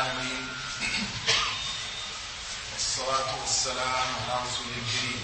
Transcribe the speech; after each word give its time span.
العالمين 0.00 0.48
والصلاة 2.72 3.30
والسلام 3.40 4.06
على 4.20 4.34
رسول 4.46 4.66
الكريم 4.76 5.22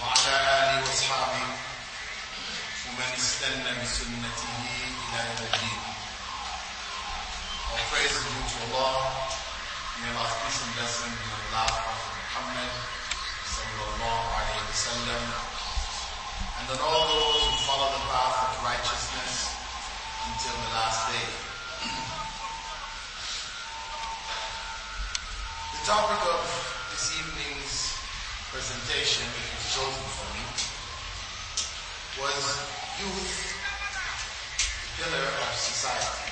وعلى 0.00 0.34
آله 0.40 0.88
وأصحابه 0.88 1.44
ومن 2.86 3.10
استنى 3.16 3.70
بسنته 3.82 4.54
إلى 4.68 5.18
يوم 5.26 5.40
الدين. 5.52 5.80
Our 7.72 7.82
praise 7.90 8.12
is 8.12 8.24
due 8.24 8.46
to 8.52 8.76
Allah. 8.76 9.10
May 10.00 10.08
Allah's 10.12 10.34
peace 10.44 10.60
and 10.62 10.72
blessing 10.76 11.12
be 11.18 11.28
on 11.32 11.40
the 11.40 11.50
last 11.56 11.76
Prophet 11.82 12.14
Muhammad 12.20 12.72
sallallahu 13.56 14.26
alayhi 14.38 14.64
wa 14.70 14.76
sallam 14.86 15.24
and 16.58 16.66
on 16.68 16.80
all 16.84 17.04
those 17.10 17.42
who 17.42 17.58
follow 17.66 17.88
the 17.96 18.02
path 18.12 18.36
of 18.44 18.64
righteousness 18.70 19.56
until 20.28 20.56
the 20.62 20.70
last 20.78 21.00
day. 21.10 21.26
The 25.87 25.93
topic 25.93 26.19
of 26.19 26.43
this 26.91 27.15
evening's 27.15 27.95
presentation, 28.51 29.23
which 29.23 29.47
was 29.55 29.71
chosen 29.71 30.03
for 30.19 30.27
me, 30.35 30.43
was 32.19 32.43
youth, 32.99 33.55
the 34.83 34.87
pillar 34.99 35.23
of 35.23 35.55
society. 35.55 36.27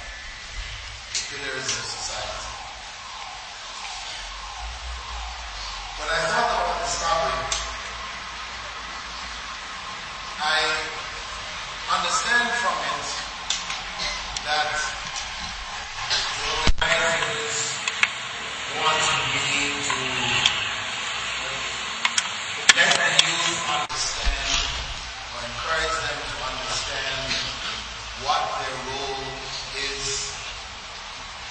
The 1.07 1.39
pillars 1.39 1.71
of 1.71 1.87
society. 1.87 2.51
When 6.03 6.09
I 6.11 6.19
thought 6.35 6.51
about 6.51 6.75
this 6.83 6.99
topic, 6.99 7.39
I 10.43 10.59
understand 11.95 12.51
from 12.59 12.75
it 12.91 13.07
that 14.51 14.67
the 16.27 16.43
organizers 16.59 17.55
want 18.83 18.99
to 18.99 19.44
encourage 25.75 26.07
them 26.07 26.19
to 26.23 26.37
understand 26.55 27.19
what 28.23 28.43
their 28.63 28.75
role 28.87 29.27
is 29.75 30.31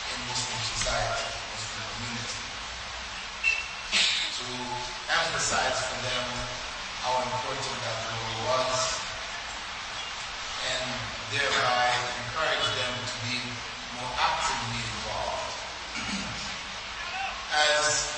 in 0.09 0.19
Muslim 0.33 0.61
society, 0.65 1.29
Muslim 1.53 1.85
community. 1.93 2.41
To 3.93 4.49
emphasize 5.13 5.77
for 5.77 5.99
them 6.09 6.25
how 7.05 7.21
important 7.21 7.77
that 7.85 8.01
role 8.09 8.37
was 8.49 8.73
and 10.73 10.89
thereby 11.29 11.85
encourage 12.25 12.69
them 12.81 12.93
to 13.05 13.17
be 13.29 13.37
more 14.01 14.13
actively 14.25 14.81
involved. 14.89 15.53
As 17.53 18.09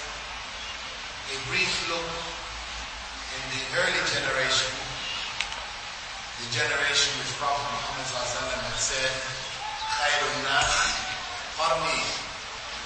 a 1.35 1.37
brief 1.51 1.75
look 1.91 2.07
in 2.07 3.43
the 3.59 3.63
early 3.75 4.03
generation, 4.07 4.86
the 6.47 6.53
generation 6.55 7.11
which 7.19 7.35
Prophet 7.43 7.67
Muhammad 7.75 8.07
had 8.07 8.79
said, 8.79 9.11
Khairun 9.99 10.39
nas, 10.47 10.71
Qarni, 11.59 11.99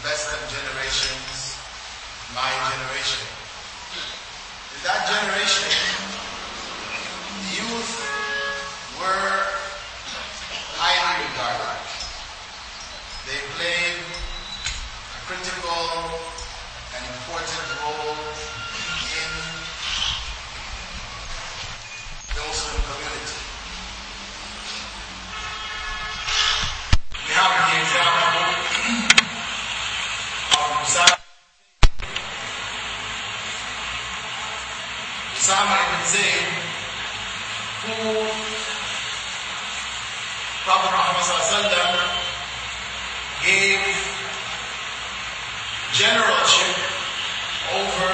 best 0.00 0.32
of 0.32 0.40
generations, 0.48 1.60
my 2.32 2.48
generation. 2.72 3.20
In 4.72 4.80
that 4.88 5.04
generation, 5.12 5.68
the 7.36 7.50
youth 7.60 7.92
were 8.96 9.28
highly 10.80 11.20
regarded. 11.28 11.84
They 13.28 13.40
played 13.60 14.00
a 14.00 15.20
critical 15.28 15.84
and 16.96 17.02
important 17.12 17.68
role 17.84 18.16
in 19.20 19.30
the 22.32 22.40
Muslim 22.40 22.80
community. 22.88 23.40
We 27.30 27.36
have 27.36 27.52
the 27.70 27.78
example 27.78 28.42
of 30.58 30.70
Usama. 35.38 35.89
Zayd, 36.06 36.48
who 37.84 37.94
Prophet 40.64 40.90
Muhammad 40.92 41.24
ﷺ 41.24 42.20
gave 43.44 43.80
generalship 45.92 46.76
over 47.74 48.10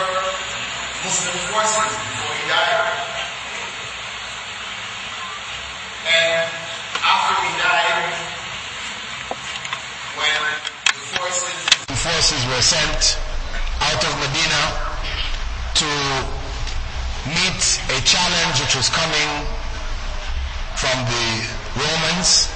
Muslim 1.05 1.37
forces 1.51 1.91
before 1.91 2.35
he 2.39 2.49
died. 2.49 2.87
And 6.07 6.49
after 7.03 7.35
he 7.43 7.51
died, 7.59 8.15
when 10.19 10.43
the 10.87 11.03
forces, 11.19 11.59
the 11.87 11.97
forces 11.99 12.47
were 12.47 12.63
sent 12.63 13.19
out 13.81 14.03
of 14.05 14.13
Medina 14.19 14.63
to 15.75 16.36
meet 17.29 17.61
a 17.91 17.99
challenge 18.07 18.61
which 18.61 18.77
was 18.77 18.89
coming 18.89 19.31
from 20.77 20.97
the 21.09 21.27
Romans. 21.75 22.51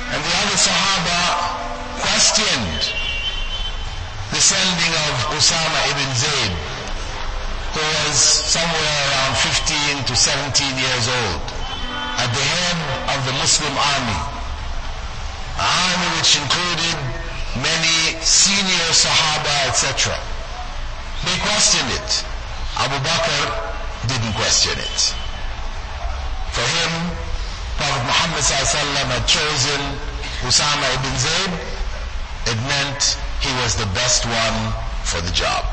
And 0.00 0.20
the 0.22 0.34
other 0.40 0.56
Sahaba 0.56 1.20
questioned 2.00 2.94
the 4.30 4.40
sending 4.40 4.94
of 5.10 5.14
Usama 5.34 5.80
ibn 5.90 6.10
Zayd, 6.14 6.54
who 7.74 7.82
was 7.82 8.16
somewhere 8.16 8.98
around 9.10 9.36
15 9.36 10.04
to 10.06 10.14
17 10.16 10.78
years 10.78 11.06
old, 11.10 11.44
at 12.16 12.30
the 12.30 12.44
head 12.54 12.78
of 13.12 13.18
the 13.26 13.34
Muslim 13.42 13.74
army. 13.76 14.20
An 15.58 15.66
army 15.66 16.08
which 16.16 16.38
included 16.38 16.96
many 17.58 18.16
senior 18.22 18.86
Sahaba, 18.94 19.68
etc. 19.68 20.14
They 21.26 21.36
questioned 21.42 21.90
it. 21.90 22.29
Abu 22.78 22.96
Bakr 23.02 23.42
didn't 24.06 24.34
question 24.34 24.78
it. 24.78 25.00
For 26.52 26.62
him, 26.62 26.92
Prophet 27.76 28.04
Muhammad 28.04 28.44
had 28.44 29.26
chosen 29.26 29.80
Usama 30.44 30.86
ibn 30.94 31.14
Zayd. 31.18 31.52
It 32.46 32.58
meant 32.68 33.16
he 33.40 33.52
was 33.62 33.76
the 33.76 33.86
best 33.96 34.26
one 34.26 34.72
for 35.04 35.20
the 35.20 35.32
job. 35.32 35.64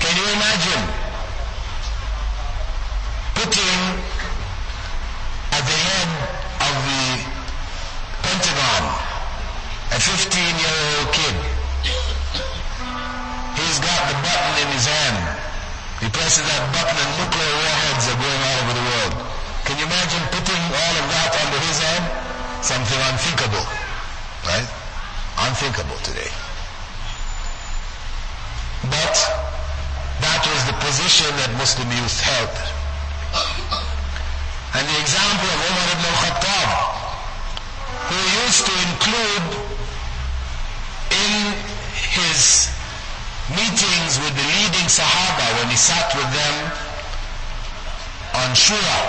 Can 0.00 0.14
you 0.16 0.26
imagine 0.36 0.84
putting 3.34 3.80
at 5.52 5.64
the 5.64 5.78
head 5.88 6.10
of 6.60 6.74
the 6.84 7.04
Pentagon 8.22 8.84
a 9.92 9.98
15-year-old 9.98 11.12
kid? 11.12 11.55
He's 13.56 13.80
got 13.80 14.00
the 14.12 14.16
button 14.20 14.54
in 14.60 14.68
his 14.76 14.84
hand. 14.84 15.16
He 16.04 16.12
presses 16.12 16.44
that 16.44 16.62
button 16.76 16.92
and 16.92 17.10
nuclear 17.16 17.52
warheads 17.56 18.04
are 18.12 18.20
going 18.20 18.40
all 18.44 18.56
over 18.68 18.74
the 18.76 18.84
world. 18.84 19.14
Can 19.64 19.80
you 19.80 19.88
imagine 19.88 20.22
putting 20.28 20.62
all 20.76 20.94
of 21.00 21.06
that 21.08 21.32
under 21.40 21.60
his 21.64 21.80
hand? 21.80 22.04
Something 22.60 23.00
unthinkable, 23.08 23.64
right? 24.44 24.68
Unthinkable 25.48 25.96
today. 26.04 26.28
But 28.92 29.16
that 30.20 30.44
was 30.44 30.60
the 30.68 30.76
position 30.84 31.32
that 31.40 31.48
Muslim 31.56 31.88
youth 31.96 32.20
held. 32.20 32.52
And 34.76 34.84
the 34.84 34.98
example 35.00 35.48
of 35.48 35.58
Umar 35.64 35.88
ibn 35.96 36.04
al-Khattab, 36.04 36.70
who 38.12 38.18
used 38.44 38.68
to 38.68 38.74
include 38.84 39.48
in 41.08 41.32
his 41.96 42.75
meetings 43.54 44.18
with 44.18 44.34
the 44.34 44.46
leading 44.58 44.88
Sahaba 44.90 45.46
when 45.62 45.70
he 45.70 45.78
sat 45.78 46.10
with 46.18 46.26
them 46.34 46.56
on 48.42 48.50
Shura, 48.58 49.00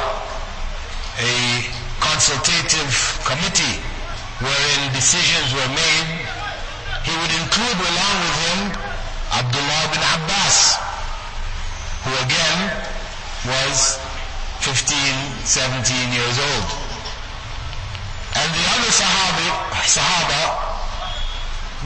a 1.18 1.66
consultative 1.98 2.94
committee 3.25 3.81
wherein 4.38 4.94
decisions 4.94 5.50
were 5.57 5.72
made, 5.74 6.10
he 7.01 7.13
would 7.18 7.34
include 7.42 7.78
along 7.81 8.16
with 8.22 8.38
him 8.45 8.60
Abdullah 9.42 9.84
bin 9.89 10.04
Abbas, 10.06 10.78
who 12.06 12.13
again 12.22 12.60
was 13.50 13.98
15, 14.62 14.94
17 15.45 16.13
years 16.13 16.38
old. 16.38 16.69
And 18.38 18.50
the 18.54 18.66
other 18.69 18.92
Sahabi, 18.94 19.50
Sahaba 19.81 20.42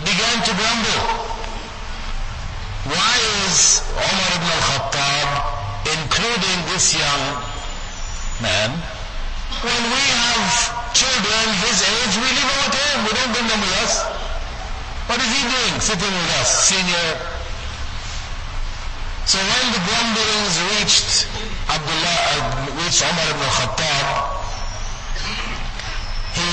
began 0.04 0.44
to 0.44 0.52
grumble. 0.52 1.41
Why 2.90 3.16
is 3.46 3.86
Umar 3.94 4.30
ibn 4.38 4.50
al-Khattab 4.50 5.30
including 5.86 6.58
this 6.74 6.94
young 6.98 7.24
man 8.42 8.72
when 9.62 9.84
we 9.94 10.04
have 10.18 10.82
children 10.94 11.46
his 11.62 11.78
age, 11.86 12.14
we 12.18 12.30
them 12.34 12.50
at 12.50 12.74
home. 12.74 13.00
We 13.06 13.14
don't 13.14 13.32
bring 13.36 13.48
them 13.48 13.62
with 13.62 13.76
us. 13.86 14.02
What 15.06 15.20
is 15.22 15.30
he 15.30 15.42
doing 15.46 15.76
sitting 15.78 16.10
with 16.10 16.32
us, 16.42 16.50
senior? 16.66 17.10
So 19.30 19.38
when 19.38 19.66
the 19.70 19.82
grumblings 19.86 20.56
reached 20.74 21.30
Abdullah, 21.70 22.18
uh, 22.34 22.82
reached 22.82 23.06
Umar 23.06 23.28
ibn 23.30 23.44
al 23.46 23.54
Khattab, 23.60 24.08
he 26.34 26.50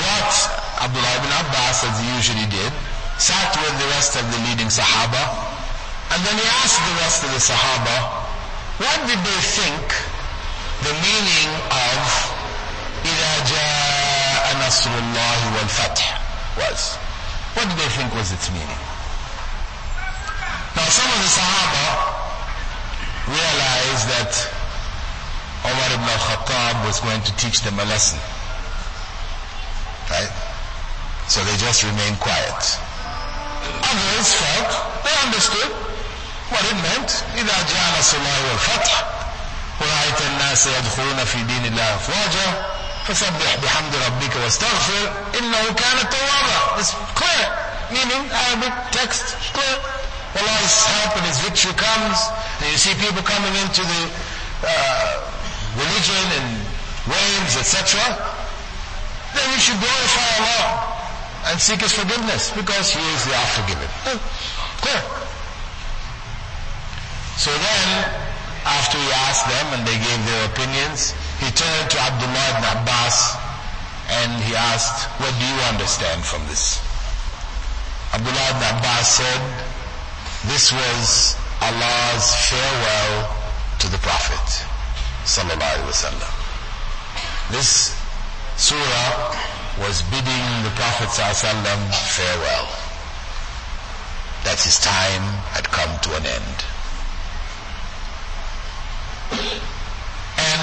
brought 0.00 0.34
Abdullah 0.80 1.12
ibn 1.20 1.30
Abbas 1.36 1.84
as 1.84 1.94
he 2.00 2.06
usually 2.16 2.48
did, 2.48 2.72
sat 3.19 3.55
with 3.55 3.75
the 3.79 3.87
rest 3.95 4.15
of 4.15 4.25
the 4.31 4.39
leading 4.49 4.67
Sahaba, 4.67 5.23
and 6.11 6.19
then 6.23 6.35
he 6.37 6.47
asked 6.63 6.79
the 6.83 6.97
rest 7.01 7.23
of 7.23 7.31
the 7.31 7.41
Sahaba, 7.41 8.25
what 8.77 8.99
did 9.07 9.19
they 9.23 9.41
think 9.55 9.85
the 10.83 10.93
meaning 10.99 11.49
of 11.71 11.99
إِذَا 13.05 13.33
جَاءَ 13.47 14.43
نَصْرُ 14.59 14.91
اللَّهِ 14.91 15.39
وَالْفَتْحِ 15.55 16.03
was? 16.57 16.95
What 17.55 17.69
did 17.69 17.77
they 17.77 17.89
think 17.95 18.13
was 18.13 18.31
its 18.31 18.51
meaning? 18.51 18.81
Now 20.75 20.83
some 20.91 21.07
of 21.07 21.19
the 21.23 21.31
Sahaba 21.31 21.85
realized 23.31 24.05
that 24.11 24.33
Umar 25.63 25.89
ibn 25.95 26.03
al-Khattab 26.03 26.85
was 26.85 26.99
going 26.99 27.21
to 27.21 27.35
teach 27.37 27.61
them 27.61 27.79
a 27.79 27.85
lesson. 27.85 28.19
Right? 30.11 30.29
So 31.27 31.43
they 31.43 31.55
just 31.57 31.83
remained 31.83 32.19
quiet. 32.19 32.77
Others 33.91 34.33
felt, 34.33 34.69
they 35.03 35.15
understood 35.25 35.71
what 36.49 36.63
it 36.65 36.77
meant. 36.81 37.09
إذا 37.37 37.57
جاء 37.73 37.99
نصر 37.99 38.17
الله 38.17 38.37
والفتح 38.49 39.03
ورأيت 39.81 40.21
الناس 40.21 40.67
يدخلون 40.67 41.25
في 41.25 41.43
دين 41.43 41.65
الله 41.65 41.95
أفواجا 41.95 42.65
فسبح 43.07 43.55
بحمد 43.63 43.95
ربك 43.95 44.35
واستغفر 44.35 45.13
إنه 45.39 45.73
كان 45.73 46.09
توابا. 46.09 46.79
It's 46.81 46.93
clear. 47.15 47.45
Meaning, 47.91 48.31
Arabic 48.31 48.73
text, 48.91 49.25
clear. 49.53 49.77
Allah's 50.35 50.83
help 50.83 51.15
and 51.17 51.25
His 51.27 51.39
victory 51.39 51.73
comes, 51.73 52.17
and 52.59 52.71
you 52.71 52.77
see 52.77 52.93
people 52.95 53.23
coming 53.23 53.55
into 53.63 53.81
the 53.83 54.03
uh, 54.67 55.21
religion 55.77 56.25
and 56.39 56.47
waves, 57.07 57.55
etc. 57.55 58.01
Then 59.33 59.45
we 59.53 59.59
should 59.59 59.79
glorify 59.79 60.27
Allah 60.39 60.88
and 61.46 61.60
seek 61.60 61.80
His 61.80 61.92
forgiveness 61.92 62.50
because 62.52 62.90
He 62.90 63.00
is 63.14 63.24
the 63.24 63.34
all-forgiving. 63.36 63.90
Oh. 64.06 64.20
Clear. 64.80 65.02
So 67.40 67.48
then, 67.56 67.86
after 68.68 68.98
he 68.98 69.10
asked 69.24 69.48
them 69.48 69.66
and 69.72 69.88
they 69.88 69.96
gave 69.96 70.20
their 70.28 70.44
opinions, 70.52 71.16
he 71.40 71.48
turned 71.52 71.88
to 71.90 71.98
Abdullah 71.98 72.46
ibn 72.52 72.64
Abbas 72.84 73.36
and 74.12 74.42
he 74.44 74.54
asked, 74.54 75.08
what 75.20 75.32
do 75.40 75.44
you 75.46 75.60
understand 75.72 76.20
from 76.24 76.44
this? 76.52 76.84
Abdullah 78.12 78.44
ibn 78.52 78.76
Abbas 78.76 79.08
said, 79.08 79.40
this 80.52 80.72
was 80.72 81.36
Allah's 81.62 82.28
farewell 82.48 83.36
to 83.80 83.86
the 83.88 83.98
Prophet 84.04 84.44
sallallahu 85.24 85.56
alaihi 85.56 85.88
wasallam. 85.88 86.32
This 87.52 87.96
surah 88.56 89.32
was 89.78 90.02
bidding 90.10 90.46
the 90.66 90.72
Prophet 90.74 91.08
sallallahu 91.14 91.94
farewell. 92.16 92.66
That 94.44 94.58
his 94.58 94.80
time 94.80 95.22
had 95.54 95.68
come 95.68 95.92
to 96.00 96.10
an 96.16 96.26
end. 96.26 96.56
And 100.40 100.62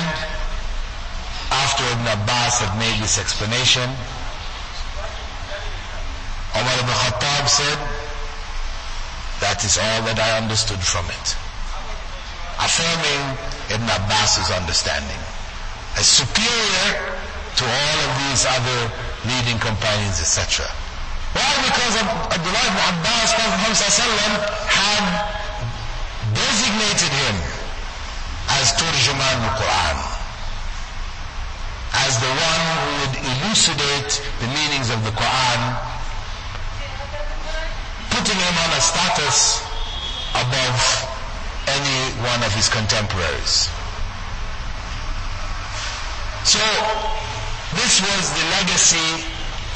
after 1.51 1.83
Ibn 1.86 2.07
Abbas 2.19 2.59
had 2.59 2.74
made 2.80 3.00
this 3.01 3.18
explanation, 3.18 3.88
Umar 6.57 6.74
ibn 6.81 6.92
Khattab 6.92 7.48
said, 7.48 7.80
that 9.39 9.63
is 9.63 9.77
all 9.77 10.01
that 10.09 10.18
I 10.18 10.42
understood 10.42 10.81
from 10.81 11.06
it. 11.06 11.27
Affirming 12.57 13.38
Ibn 13.69 13.86
Abbas's 13.86 14.50
understanding 14.50 15.21
as 15.98 16.07
superior 16.07 17.16
to 17.57 17.65
all 17.65 17.98
of 18.06 18.12
these 18.21 18.45
other 18.45 18.80
leading 19.25 19.57
companions, 19.57 20.21
etc. 20.21 20.69
Why? 21.33 21.50
Because 21.65 21.94
Abdullah 21.98 22.65
ibn 22.69 22.81
Abbas, 22.86 23.33
Prophet 23.33 23.57
had 24.69 25.06
designated 26.38 27.09
him 27.09 27.36
as 28.62 28.77
Turjuman 28.77 29.38
al-Quran, 29.50 29.98
as 32.06 32.13
the 32.21 32.30
one 32.30 32.62
who 32.69 32.86
would 33.01 33.15
elucidate 33.25 34.21
the 34.39 34.50
meanings 34.54 34.94
of 34.94 35.04
the 35.04 35.12
Quran, 35.18 35.62
putting 38.13 38.38
him 38.38 38.56
on 38.65 38.69
a 38.77 38.81
status 38.81 39.65
above 40.38 40.77
any 41.74 42.13
one 42.21 42.42
of 42.45 42.54
his 42.54 42.69
contemporaries. 42.69 43.69
So, 46.45 46.63
this 47.77 48.01
was 48.01 48.24
the 48.33 48.45
legacy 48.57 49.09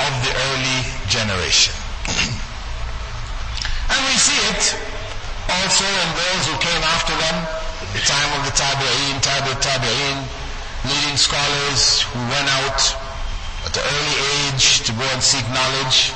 of 0.01 0.11
the 0.25 0.33
early 0.33 0.79
generation. 1.05 1.73
and 3.93 4.01
we 4.09 4.15
see 4.17 4.39
it 4.49 4.63
also 5.49 5.85
in 5.85 6.09
those 6.17 6.43
who 6.49 6.57
came 6.57 6.81
after 6.81 7.13
them, 7.13 7.37
the 7.93 8.01
time 8.01 8.31
of 8.39 8.45
the 8.49 8.53
Tabi'een, 8.57 9.21
Tabi' 9.21 9.53
Tabi'een, 9.61 10.17
leading 10.89 11.17
scholars 11.17 12.01
who 12.09 12.19
went 12.33 12.49
out 12.63 12.81
at 13.69 13.77
an 13.77 13.83
early 13.85 14.17
age 14.49 14.81
to 14.81 14.91
go 14.93 15.05
and 15.13 15.21
seek 15.21 15.45
knowledge, 15.53 16.11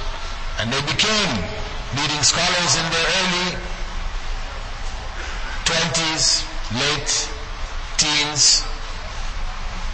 and 0.60 0.74
they 0.74 0.82
became 0.90 1.32
leading 2.02 2.24
scholars 2.24 2.72
in 2.82 2.86
their 2.90 3.08
early 3.22 3.62
20s, 5.70 6.46
late 6.82 7.30
teens. 7.98 8.64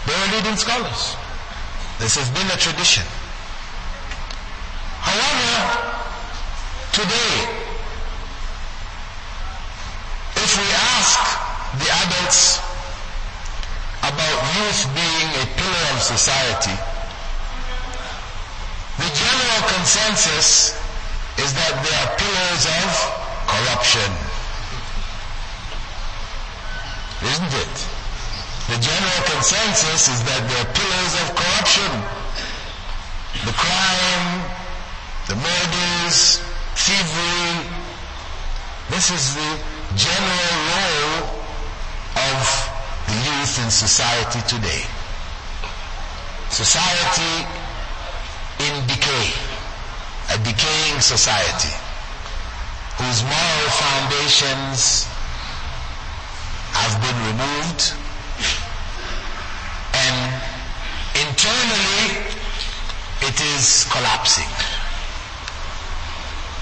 They 0.07 0.15
were 0.15 0.37
leading 0.37 0.57
scholars. 0.57 1.20
This 2.01 2.15
has 2.17 2.31
been 2.33 2.49
a 2.49 2.57
tradition. 2.57 3.05
However, 5.05 5.53
today, 6.97 7.35
if 10.33 10.51
we 10.57 10.65
ask 10.97 11.21
the 11.77 11.89
adults 12.01 12.57
about 14.01 14.33
youth 14.57 14.81
being 14.97 15.29
a 15.29 15.45
pillar 15.53 15.85
of 15.93 16.01
society, 16.01 16.73
the 18.97 19.09
general 19.13 19.61
consensus 19.69 20.73
is 21.37 21.53
that 21.53 21.73
they 21.85 21.93
are 22.01 22.09
pillars 22.17 22.65
of 22.65 22.89
corruption. 23.45 24.09
Isn't 27.29 27.53
it? 27.61 27.90
The 28.71 28.79
general 28.79 29.21
consensus 29.27 30.07
is 30.07 30.23
that 30.23 30.47
they 30.47 30.55
are 30.55 30.71
pillars 30.71 31.13
of 31.19 31.35
corruption. 31.35 31.91
The 33.43 33.51
crime, 33.51 34.47
the 35.27 35.35
murders, 35.35 36.39
thievery. 36.79 37.67
This 38.87 39.11
is 39.11 39.35
the 39.35 39.51
general 39.99 40.55
role 40.71 41.43
of 42.15 42.39
the 43.11 43.17
youth 43.27 43.59
in 43.59 43.67
society 43.67 44.39
today. 44.47 44.87
Society 46.47 47.43
in 48.71 48.87
decay, 48.87 49.35
a 50.31 50.39
decaying 50.47 51.03
society 51.03 51.75
whose 52.95 53.19
moral 53.27 53.69
foundations 53.83 55.11
have 56.71 56.95
been 57.03 57.19
removed 57.35 57.99
and 59.93 60.41
internally 61.41 62.21
it 63.25 63.41
is 63.57 63.85
collapsing. 63.89 64.49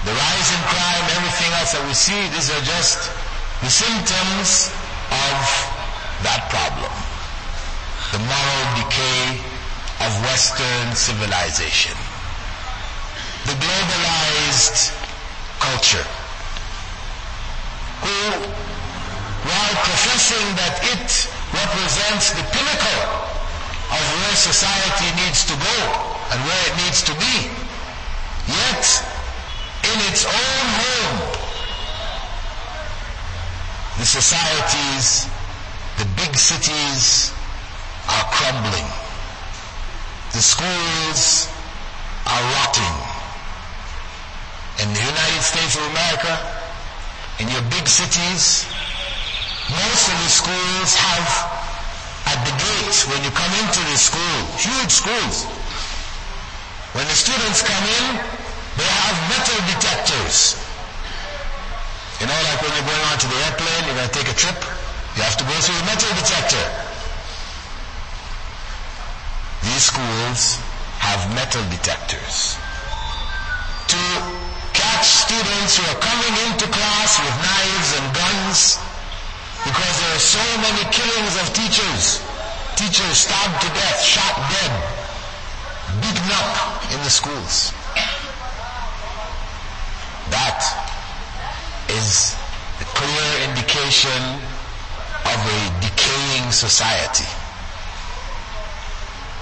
The 0.08 0.12
rise 0.16 0.48
in 0.56 0.62
crime, 0.72 1.04
everything 1.20 1.52
else 1.60 1.76
that 1.76 1.84
we 1.84 1.92
see, 1.92 2.16
these 2.32 2.48
are 2.48 2.64
just 2.64 3.12
the 3.60 3.68
symptoms 3.68 4.72
of 5.12 5.36
that 6.24 6.48
problem. 6.48 6.88
The 8.16 8.24
moral 8.24 8.64
decay 8.80 9.44
of 10.00 10.16
Western 10.24 10.96
civilization. 10.96 11.92
The 13.52 13.56
globalized 13.60 14.96
culture 15.60 16.08
who, 18.00 18.48
while 19.44 19.76
professing 19.84 20.46
that 20.56 20.80
it 20.88 21.28
represents 21.52 22.32
the 22.32 22.44
pinnacle 22.48 23.29
of 23.90 24.02
where 24.22 24.36
society 24.36 25.08
needs 25.18 25.44
to 25.46 25.54
go 25.54 25.78
and 26.30 26.38
where 26.46 26.62
it 26.70 26.74
needs 26.86 27.02
to 27.02 27.14
be, 27.18 27.50
yet 28.46 28.84
in 29.90 29.98
its 30.08 30.24
own 30.24 30.66
home 30.78 31.40
the 33.98 34.06
societies, 34.06 35.28
the 35.98 36.06
big 36.16 36.34
cities, 36.34 37.32
are 38.08 38.24
crumbling. 38.32 38.88
The 40.32 40.40
schools 40.40 41.52
are 42.24 42.42
rotting. 42.56 42.96
In 44.80 44.88
the 44.94 45.04
United 45.04 45.42
States 45.42 45.76
of 45.76 45.84
America, 45.92 46.32
in 47.40 47.48
your 47.48 47.60
big 47.68 47.86
cities, 47.86 48.64
most 49.68 50.08
of 50.08 50.16
the 50.24 50.32
schools 50.32 50.94
have 50.96 51.59
at 52.30 52.40
the 52.46 52.54
gate 52.54 52.98
when 53.10 53.20
you 53.26 53.30
come 53.34 53.52
into 53.66 53.82
the 53.90 53.98
school, 53.98 54.38
huge 54.54 54.92
schools, 54.92 55.44
when 56.94 57.06
the 57.06 57.14
students 57.14 57.62
come 57.62 57.84
in, 57.86 58.06
they 58.78 58.86
have 58.86 59.16
metal 59.30 59.58
detectors. 59.74 60.58
You 62.20 62.26
know, 62.26 62.38
like 62.50 62.60
when 62.62 62.70
you're 62.76 62.86
going 62.86 63.06
onto 63.10 63.26
the 63.26 63.38
airplane, 63.46 63.82
you're 63.86 63.98
going 63.98 64.10
to 64.10 64.16
take 64.16 64.30
a 64.30 64.36
trip, 64.36 64.58
you 65.16 65.22
have 65.22 65.36
to 65.38 65.44
go 65.44 65.56
through 65.58 65.78
a 65.78 65.86
metal 65.86 66.10
detector. 66.18 66.66
These 69.66 69.84
schools 69.90 70.58
have 71.02 71.20
metal 71.34 71.64
detectors 71.70 72.56
to 73.88 74.02
catch 74.76 75.06
students 75.26 75.76
who 75.76 75.84
are 75.90 76.00
coming 76.00 76.34
into 76.46 76.66
class 76.68 77.18
with 77.18 77.34
knives 77.42 77.90
and 77.98 78.06
guns 78.14 78.60
because 79.64 79.94
there 80.00 80.12
are 80.16 80.24
so 80.24 80.44
many 80.64 80.82
killings 80.90 81.34
of 81.40 81.46
teachers. 81.52 82.24
Teachers 82.76 83.28
stabbed 83.28 83.60
to 83.60 83.68
death, 83.76 84.00
shot 84.00 84.34
dead, 84.48 84.72
beaten 86.00 86.30
up 86.32 86.80
in 86.92 86.98
the 87.04 87.10
schools. 87.10 87.72
That 90.30 90.62
is 91.88 92.36
a 92.80 92.84
clear 92.96 93.48
indication 93.50 94.22
of 95.26 95.38
a 95.44 95.60
decaying 95.82 96.52
society. 96.52 97.28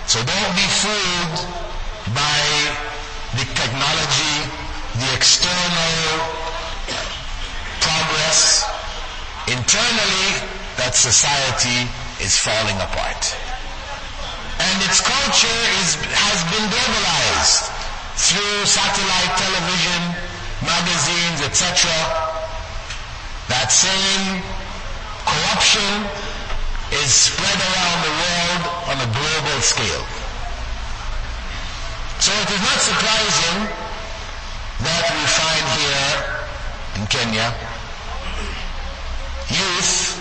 So 0.06 0.18
don't 0.24 0.54
be 0.56 0.68
fooled 0.82 1.36
by 2.14 2.40
the 3.36 3.44
technology, 3.54 4.36
the 4.98 5.14
external 5.14 5.94
progress. 7.80 8.67
Internally, 9.48 10.28
that 10.76 10.92
society 10.92 11.88
is 12.20 12.36
falling 12.36 12.76
apart. 12.84 13.32
And 14.60 14.76
its 14.84 15.00
culture 15.00 15.60
is, 15.80 15.96
has 16.12 16.38
been 16.52 16.66
globalized 16.68 17.72
through 18.20 18.68
satellite 18.68 19.32
television, 19.40 20.00
magazines, 20.60 21.40
etc. 21.48 21.88
That 23.48 23.72
same 23.72 24.44
corruption 25.24 26.04
is 27.00 27.08
spread 27.08 27.56
around 27.56 27.98
the 28.04 28.14
world 28.20 28.62
on 28.92 28.96
a 29.00 29.08
global 29.16 29.58
scale. 29.64 30.04
So 32.20 32.36
it 32.36 32.50
is 32.52 32.62
not 32.68 32.80
surprising 32.84 33.58
that 34.84 35.04
we 35.08 35.22
find 35.24 35.64
here 35.80 36.12
in 37.00 37.02
Kenya 37.08 37.67
youth 39.50 40.20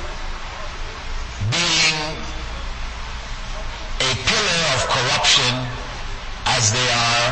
being 1.52 1.98
a 4.00 4.12
pillar 4.16 4.62
of 4.76 4.80
corruption 4.88 5.54
as 6.46 6.72
they 6.72 6.90
are 6.90 7.28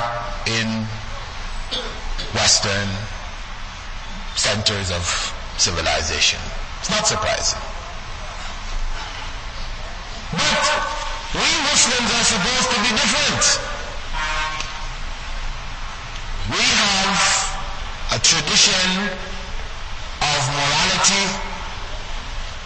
in 0.59 0.67
Western 2.35 2.89
centers 4.35 4.91
of 4.91 5.03
civilization. 5.57 6.39
It's 6.79 6.89
not 6.89 7.07
surprising. 7.07 7.59
But 10.31 10.63
we 11.33 11.47
Muslims 11.63 12.11
are 12.11 12.27
supposed 12.27 12.69
to 12.75 12.79
be 12.83 12.91
different. 12.91 13.43
We 16.51 16.61
have 16.61 17.17
a 18.11 18.19
tradition 18.19 19.09
of 20.21 20.39
morality 20.53 21.54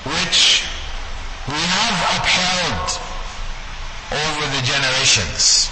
which 0.06 0.64
we 1.48 1.60
have 1.60 1.96
upheld 2.16 2.88
over 4.12 4.44
the 4.56 4.64
generations. 4.64 5.70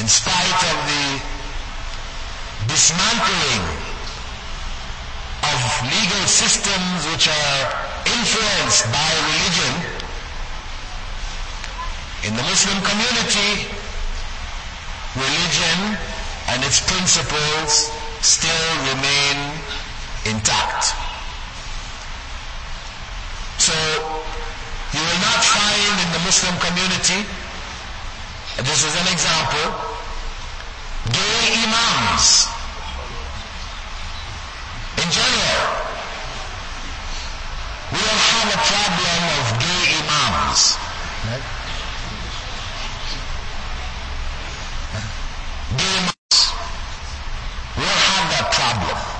In 0.00 0.08
spite 0.08 0.60
of 0.72 0.78
the 0.88 1.06
dismantling 2.66 3.64
of 5.44 5.58
legal 5.84 6.24
systems 6.26 7.06
which 7.12 7.28
are 7.28 7.62
influenced 8.08 8.88
by 8.90 9.10
religion 9.28 9.74
in 12.24 12.32
the 12.36 12.42
Muslim 12.42 12.80
community 12.82 13.68
religion 15.16 15.98
and 16.48 16.64
its 16.64 16.80
principles 16.80 17.92
still 18.20 18.68
remain 18.88 19.36
intact 20.24 21.03
so 23.64 23.72
you 24.92 25.00
will 25.00 25.20
not 25.24 25.40
find 25.40 25.96
in 26.04 26.10
the 26.12 26.20
Muslim 26.28 26.52
community, 26.60 27.24
this 28.60 28.84
is 28.84 28.92
an 28.92 29.08
example, 29.08 29.72
gay 31.08 31.64
imams. 31.64 32.44
In 35.00 35.08
general, 35.08 35.64
we 37.88 38.00
don't 38.04 38.24
have 38.36 38.48
a 38.52 38.60
problem 38.68 39.20
of 39.32 39.44
gay 39.64 39.84
imams. 39.96 40.76
Gay 45.72 45.94
imams. 46.04 46.36
We 47.80 47.84
don't 47.88 48.04
have 48.12 48.26
that 48.28 48.46
problem. 48.52 49.14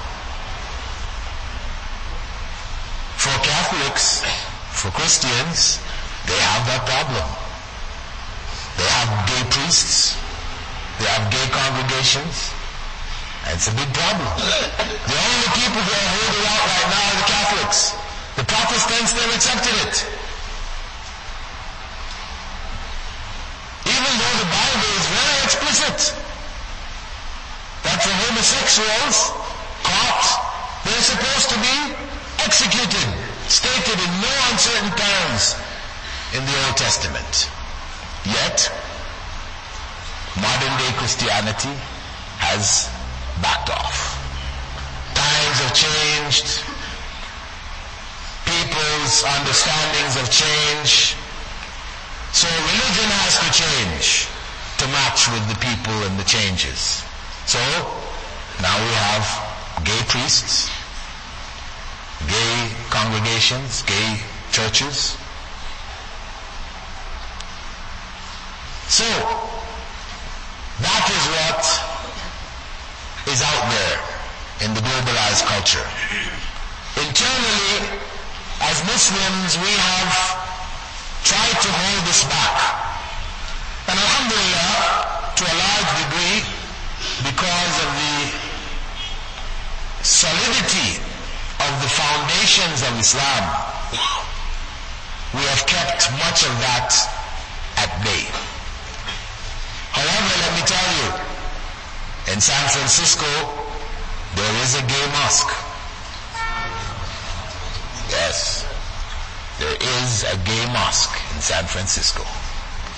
For 3.24 3.32
Catholics, 3.94 4.26
for 4.74 4.90
Christians, 4.90 5.78
they 6.26 6.34
have 6.34 6.66
that 6.66 6.82
problem. 6.82 7.26
They 8.74 8.88
have 8.90 9.08
gay 9.30 9.44
priests, 9.54 10.18
they 10.98 11.06
have 11.06 11.30
gay 11.30 11.46
congregations, 11.54 12.50
it's 13.54 13.70
a 13.70 13.74
big 13.78 13.86
problem. 13.94 14.26
The 14.34 15.14
only 15.14 15.50
people 15.54 15.78
who 15.78 15.94
are 15.94 16.10
holding 16.10 16.42
out 16.42 16.64
right 16.74 16.88
now 16.90 17.04
are 17.06 17.18
the 17.22 17.28
Catholics. 17.30 17.94
The 18.34 18.42
Protestants, 18.42 19.12
they've 19.14 19.34
accepted 19.36 19.76
it. 19.86 19.94
Even 23.86 24.12
though 24.18 24.36
the 24.42 24.50
Bible 24.50 24.90
is 24.90 25.06
very 25.06 25.38
explicit 25.46 25.98
that 27.84 27.98
for 28.02 28.14
homosexuals 28.26 29.30
caught, 29.86 30.26
they're 30.82 31.06
supposed 31.14 31.48
to 31.54 31.58
be 31.62 31.94
executed, 32.44 33.23
stated 33.48 33.98
in 33.98 34.10
no 34.20 34.34
uncertain 34.50 34.92
terms 34.96 35.56
in 36.34 36.44
the 36.44 36.54
Old 36.66 36.76
Testament. 36.76 37.50
Yet, 38.24 38.72
modern 40.36 40.74
day 40.78 40.92
Christianity 40.98 41.74
has 42.40 42.88
backed 43.40 43.70
off. 43.70 44.16
Times 45.14 45.56
have 45.62 45.74
changed. 45.74 46.64
People's 48.44 49.24
understandings 49.24 50.14
have 50.16 50.30
changed. 50.30 51.16
So 52.32 52.48
religion 52.48 53.08
has 53.22 53.38
to 53.44 53.48
change 53.54 54.28
to 54.78 54.86
match 54.88 55.28
with 55.30 55.44
the 55.48 55.58
people 55.62 55.94
and 56.04 56.18
the 56.18 56.24
changes. 56.24 57.04
So, 57.46 57.60
now 58.60 58.74
we 58.74 58.92
have 59.06 59.24
gay 59.84 60.02
priests, 60.08 60.70
gay 62.28 62.70
congregations, 62.90 63.82
gay 63.82 64.20
churches. 64.52 65.16
So, 68.88 69.08
that 70.80 71.04
is 71.10 71.24
what 71.34 71.62
is 73.32 73.40
out 73.42 73.64
there 73.70 73.98
in 74.66 74.74
the 74.74 74.80
globalized 74.80 75.44
culture. 75.46 75.86
Internally, 76.96 78.00
as 78.62 78.80
Muslims, 78.86 79.58
we 79.58 79.72
have 79.74 80.12
tried 81.24 81.58
to 81.60 81.70
hold 81.70 82.00
this 82.06 82.24
back. 82.24 82.56
And 83.88 83.98
alhamdulillah, 83.98 85.34
to 85.36 85.42
a 85.44 85.56
large 85.58 85.90
degree, 86.06 86.38
because 87.24 87.74
of 87.84 87.90
the 87.98 88.16
solidity 90.04 91.03
of 91.60 91.72
the 91.82 91.88
foundations 91.88 92.82
of 92.82 92.98
Islam, 92.98 93.44
we 95.34 95.42
have 95.50 95.66
kept 95.66 96.10
much 96.22 96.42
of 96.46 96.54
that 96.62 96.90
at 97.78 97.90
bay. 98.02 98.26
However, 99.94 100.32
let 100.42 100.52
me 100.58 100.62
tell 100.66 100.88
you, 100.98 101.08
in 102.34 102.40
San 102.40 102.64
Francisco, 102.70 103.30
there 104.34 104.54
is 104.62 104.74
a 104.74 104.82
gay 104.86 105.06
mosque. 105.14 105.54
Yes, 108.10 108.66
there 109.58 109.76
is 109.78 110.24
a 110.24 110.36
gay 110.42 110.66
mosque 110.72 111.14
in 111.34 111.40
San 111.40 111.64
Francisco. 111.66 112.22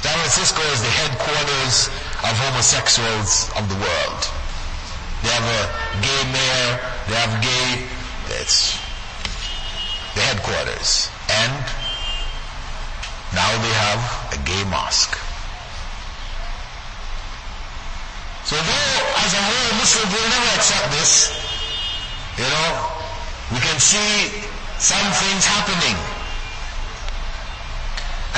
San 0.00 0.16
Francisco 0.18 0.62
is 0.72 0.80
the 0.80 0.94
headquarters 1.02 1.88
of 2.22 2.32
homosexuals 2.48 3.50
of 3.56 3.68
the 3.68 3.75
world. 3.75 4.22
They 5.22 5.32
have 5.34 5.44
a 5.44 5.62
gay 6.00 6.22
mayor, 6.30 6.70
they 7.08 7.16
have 7.16 7.34
gay, 7.42 7.88
it's 8.40 8.78
the 10.14 10.23
headquarters. 10.23 11.11
And 11.28 11.52
now 13.35 13.50
they 13.62 13.75
have 13.87 14.02
a 14.33 14.38
gay 14.45 14.64
mosque. 14.71 15.18
So 18.47 18.54
though 18.54 18.92
as 19.26 19.33
a 19.35 19.42
whole 19.42 19.71
Muslims 19.83 20.12
will 20.14 20.30
never 20.30 20.50
accept 20.54 20.87
this, 20.95 21.35
you 22.38 22.47
know, 22.47 22.71
we 23.52 23.59
can 23.59 23.78
see 23.80 24.47
some 24.78 25.06
things 25.18 25.42
happening. 25.45 25.99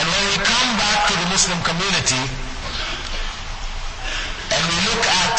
And 0.00 0.06
when 0.08 0.24
we 0.32 0.36
come 0.46 0.70
back 0.78 1.08
to 1.08 1.14
the 1.18 1.28
Muslim 1.28 1.60
community 1.60 2.22
and 4.48 4.62
we 4.64 4.76
look 4.88 5.04
at 5.04 5.38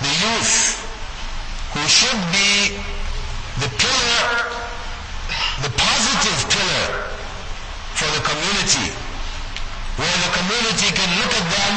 the 0.00 0.12
youth 0.24 0.80
who 1.74 1.82
should 1.88 2.20
be 2.32 2.78
the 3.60 3.68
pillar, 3.68 4.24
the 5.60 5.72
positive 5.76 6.38
pillar 6.48 6.88
for 7.92 8.08
the 8.16 8.22
community, 8.24 8.88
where 10.00 10.16
the 10.24 10.32
community 10.40 10.88
can 10.96 11.10
look 11.20 11.32
at 11.36 11.46
them 11.52 11.76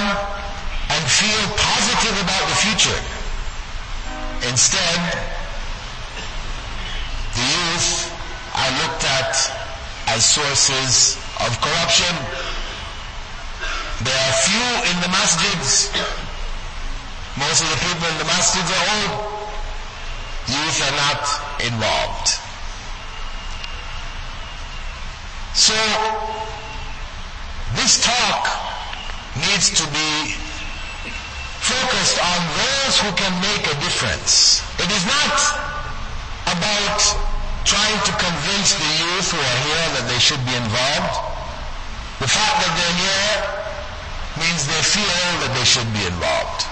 and 0.96 1.04
feel 1.12 1.44
positive 1.60 2.16
about 2.24 2.44
the 2.48 2.58
future. 2.64 3.00
Instead, 4.48 5.00
the 7.36 7.44
youth 7.44 8.12
are 8.56 8.72
looked 8.84 9.04
at 9.04 9.36
as 10.08 10.24
sources 10.24 11.18
of 11.44 11.52
corruption. 11.60 12.14
There 14.04 14.16
are 14.16 14.34
few 14.48 14.70
in 14.92 14.96
the 15.02 15.12
masjids. 15.12 15.92
Most 17.38 17.64
of 17.64 17.70
the 17.70 17.80
people 17.84 18.08
in 18.08 18.18
the 18.20 18.24
masjids 18.24 18.72
are 18.72 18.86
old. 18.96 19.35
Youth 20.76 20.92
are 20.92 20.98
not 20.98 21.24
involved. 21.64 22.28
So, 25.56 25.78
this 27.80 28.04
talk 28.04 28.44
needs 29.40 29.72
to 29.80 29.88
be 29.88 30.36
focused 31.64 32.20
on 32.20 32.40
those 32.60 33.00
who 33.00 33.12
can 33.16 33.32
make 33.40 33.64
a 33.72 33.76
difference. 33.80 34.60
It 34.84 34.92
is 34.92 35.06
not 35.08 35.40
about 36.52 37.00
trying 37.64 38.00
to 38.04 38.12
convince 38.20 38.76
the 38.76 38.92
youth 39.00 39.32
who 39.32 39.40
are 39.40 39.60
here 39.72 39.88
that 39.96 40.06
they 40.12 40.20
should 40.20 40.44
be 40.44 40.56
involved. 40.60 41.16
The 42.20 42.28
fact 42.28 42.56
that 42.68 42.74
they're 42.76 43.00
here 43.00 43.38
means 44.44 44.68
they 44.68 44.84
feel 44.84 45.24
that 45.40 45.56
they 45.56 45.64
should 45.64 45.88
be 45.96 46.04
involved. 46.04 46.68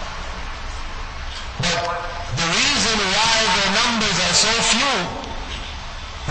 But 1.64 2.13
the 2.36 2.48
reason 2.50 2.98
why 3.14 3.36
the 3.58 3.68
numbers 3.78 4.18
are 4.28 4.38
so 4.38 4.54
few, 4.74 4.96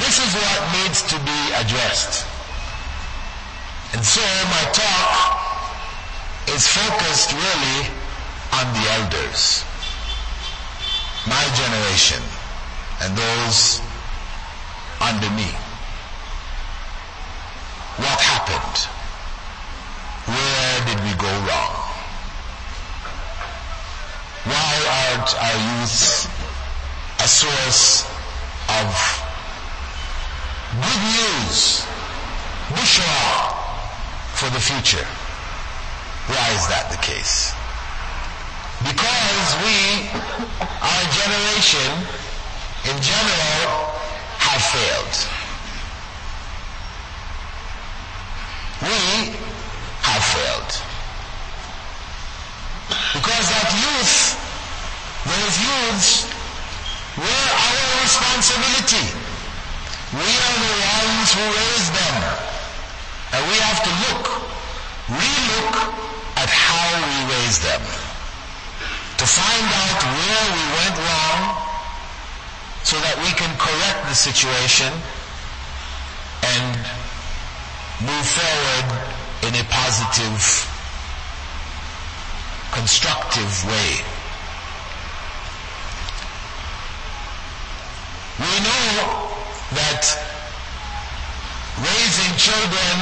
this 0.03 0.19
is 0.19 0.33
what 0.35 0.61
needs 0.83 1.03
to 1.13 1.17
be 1.21 1.41
addressed. 1.55 2.27
And 3.95 4.05
so 4.05 4.25
my 4.49 4.65
talk 4.73 5.43
is 6.49 6.67
focused 6.67 7.33
really 7.33 7.89
on 8.53 8.67
the 8.73 8.85
elders, 8.99 9.65
my 11.29 11.45
generation, 11.55 12.23
and 13.03 13.17
those 13.17 13.81
under 15.01 15.31
me. 15.37 15.51
What 18.01 18.19
happened? 18.21 18.89
Where 20.27 20.77
did 20.87 20.99
we 21.05 21.13
go 21.21 21.31
wrong? 21.47 21.82
Aren't 24.73 25.37
our 25.37 25.59
youth 25.77 26.25
a 27.21 27.29
source 27.29 28.09
of 28.81 28.89
good 30.81 31.03
news, 31.13 31.85
bushra, 32.73 33.53
for 34.33 34.49
the 34.51 34.61
future? 34.61 35.05
Why 36.33 36.49
is 36.57 36.65
that 36.73 36.89
the 36.89 36.97
case? 37.05 37.53
Because 38.81 39.49
we, 39.61 40.09
our 40.65 41.05
generation, 41.21 41.93
in 42.89 42.97
general, 42.97 43.93
have 44.41 44.63
failed. 44.73 45.17
We 48.83 49.37
have 50.03 50.25
failed. 50.25 50.73
Because 53.15 53.45
that 53.53 53.69
youth, 53.79 54.43
those 55.43 55.59
youths, 55.59 56.31
were 57.19 57.49
our 57.51 57.85
responsibility. 58.07 59.07
We 60.15 60.23
are 60.23 60.57
the 60.63 60.75
ones 61.03 61.29
who 61.35 61.43
raised 61.43 61.93
them. 61.99 62.17
And 63.35 63.43
we 63.51 63.57
have 63.59 63.81
to 63.83 63.93
look, 64.07 64.25
re-look 65.11 65.75
at 66.39 66.49
how 66.49 66.87
we 67.03 67.17
raised 67.35 67.63
them 67.63 67.83
to 69.19 69.25
find 69.27 69.67
out 69.83 70.01
where 70.15 70.47
we 70.55 70.65
went 70.79 70.97
wrong 71.01 71.41
so 72.85 72.97
that 73.01 73.17
we 73.19 73.31
can 73.35 73.51
correct 73.59 74.09
the 74.09 74.15
situation 74.15 74.93
and 76.55 76.77
move 78.05 78.27
forward 78.27 78.87
in 79.49 79.55
a 79.59 79.65
positive, 79.71 80.39
constructive 82.73 83.53
way. 83.67 84.12
We 88.40 88.54
know 88.62 89.28
that 89.74 90.04
raising 91.82 92.34
children 92.38 92.96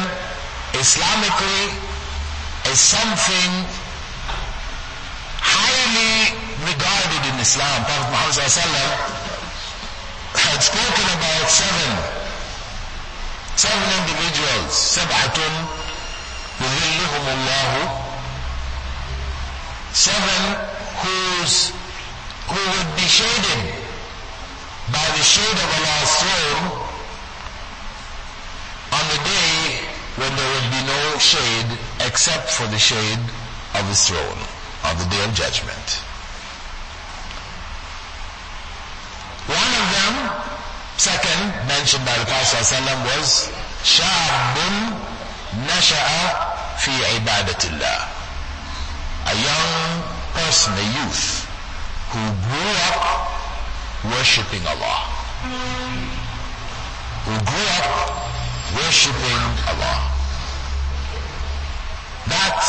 Islamically 0.73 1.71
is 2.71 2.79
something 2.79 3.51
highly 5.39 6.35
regarded 6.67 7.21
in 7.31 7.39
Islam. 7.39 7.83
Prophet 7.85 8.11
Muhammad 8.11 8.35
had 10.35 10.59
spoken 10.59 11.07
about 11.19 11.47
seven, 11.49 11.91
seven 13.55 13.87
individuals, 14.03 14.71
سبعة 14.71 15.39
يظلهم 16.59 17.25
الله, 17.27 17.71
seven 19.93 20.41
whose, 21.03 21.71
who 22.47 22.59
would 22.71 22.95
be 22.95 23.07
shaded 23.07 23.85
by 24.91 25.05
the 25.17 25.23
shade 25.23 25.57
of 25.57 25.69
Allah's 25.77 26.13
throne 26.21 26.65
on 28.93 29.05
the 29.09 29.21
day 29.25 29.81
when 30.17 30.31
there 30.35 30.49
would 30.55 30.69
be 30.71 30.83
no 30.87 31.17
shade 31.17 31.69
except 32.05 32.49
for 32.49 32.67
the 32.67 32.79
shade 32.79 33.19
of 33.73 33.83
His 33.87 34.07
throne 34.07 34.39
on 34.85 34.97
the 34.97 35.05
day 35.09 35.23
of 35.25 35.33
judgment. 35.33 35.87
One 39.49 39.71
of 39.81 39.85
them, 39.93 40.13
second, 40.97 41.67
mentioned 41.67 42.05
by 42.05 42.17
the 42.17 42.25
Prophet 42.25 42.63
ﷺ 42.65 43.05
was 43.05 43.49
شاب 43.83 44.57
نشأ 45.67 46.07
في 46.79 46.91
عبادة 47.05 47.69
الله. 47.69 48.07
A 49.27 49.33
young 49.35 50.03
person, 50.33 50.73
a 50.73 50.87
youth, 51.03 51.45
who 52.11 52.19
grew 52.47 52.71
up 52.93 53.38
worshipping 54.04 54.64
Allah. 54.66 55.00
Who 57.26 57.34
grew 57.44 57.68
up 57.84 58.30
worshipping 58.76 59.44
Allah. 59.68 59.98
That 62.28 62.60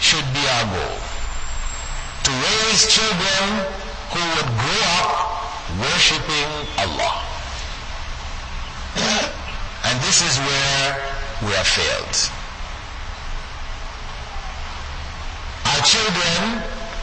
should 0.00 0.24
be 0.32 0.42
our 0.56 0.66
goal. 0.72 0.98
To 2.24 2.30
raise 2.32 2.86
children 2.88 3.66
who 4.12 4.22
would 4.34 4.50
grow 4.56 4.82
up 5.00 5.10
worshipping 5.80 6.50
Allah. 6.78 7.22
And 9.86 10.00
this 10.00 10.22
is 10.22 10.38
where 10.38 10.86
we 11.42 11.52
have 11.52 11.66
failed. 11.66 12.16
Our 15.66 15.82
children 15.84 16.62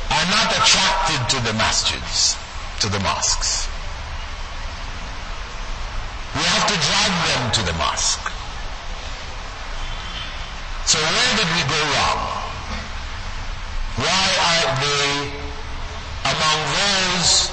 are 0.10 0.28
not 0.34 0.49
attracted 0.58 1.21
to 1.30 1.38
the 1.43 1.54
masjids, 1.58 2.36
to 2.84 2.89
the 2.91 3.00
mosques. 3.00 3.72
We 6.36 6.43
have 6.43 6.67
to 6.67 6.76
drag 6.76 7.12
them 7.32 7.43
to 7.56 7.62
the 7.63 7.72
mosque. 7.80 8.28
So 10.84 11.00
where 11.00 11.34
did 11.39 11.48
we 11.56 11.63
go 11.63 11.80
wrong? 11.80 12.19
Why 14.04 14.28
are 14.36 14.67
they 14.84 15.32
among 16.28 16.60
those 16.76 17.48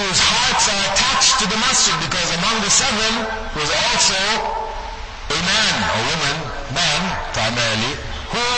whose 0.00 0.20
hearts 0.24 0.64
are 0.72 0.82
attached 0.96 1.44
to 1.44 1.46
the 1.52 1.60
masjid? 1.60 1.92
Because 2.00 2.32
among 2.40 2.64
the 2.64 2.72
seven 2.72 3.12
was 3.60 3.68
also 3.76 4.20
a 5.36 5.40
man, 5.52 5.74
a 5.84 6.00
woman, 6.08 6.36
man 6.72 7.00
primarily, 7.36 7.92
who, 8.32 8.48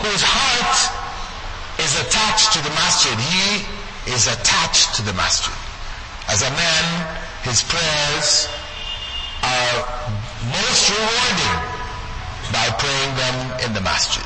whose 0.00 0.24
heart 0.24 0.80
is 1.84 1.92
attached 2.00 2.56
to 2.56 2.64
the 2.64 2.72
masjid. 2.72 3.12
He 3.20 3.75
is 4.06 4.26
attached 4.28 4.94
to 4.96 5.02
the 5.02 5.12
masjid. 5.14 5.54
As 6.28 6.42
a 6.42 6.50
man, 6.50 6.84
his 7.42 7.62
prayers 7.62 8.48
are 9.42 9.78
most 10.50 10.90
rewarding 10.90 11.56
by 12.52 12.66
praying 12.78 13.12
them 13.16 13.36
in 13.66 13.72
the 13.74 13.80
masjid. 13.80 14.24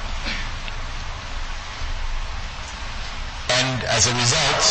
And 3.50 3.84
as 3.84 4.06
a 4.06 4.14
result, 4.14 4.62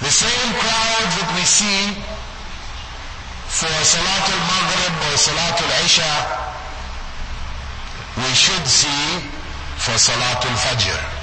the 0.00 0.10
same 0.10 0.50
crowds 0.58 1.12
that 1.18 1.30
we 1.34 1.44
see 1.46 1.94
for 3.48 3.70
Salatul 3.86 4.42
Maghrib 4.50 4.94
or 5.06 5.14
Salatul 5.16 5.70
Isha, 5.86 6.14
we 8.18 8.30
should 8.34 8.66
see 8.66 9.22
for 9.78 9.94
Salatul 9.94 10.54
Fajr 10.58 11.13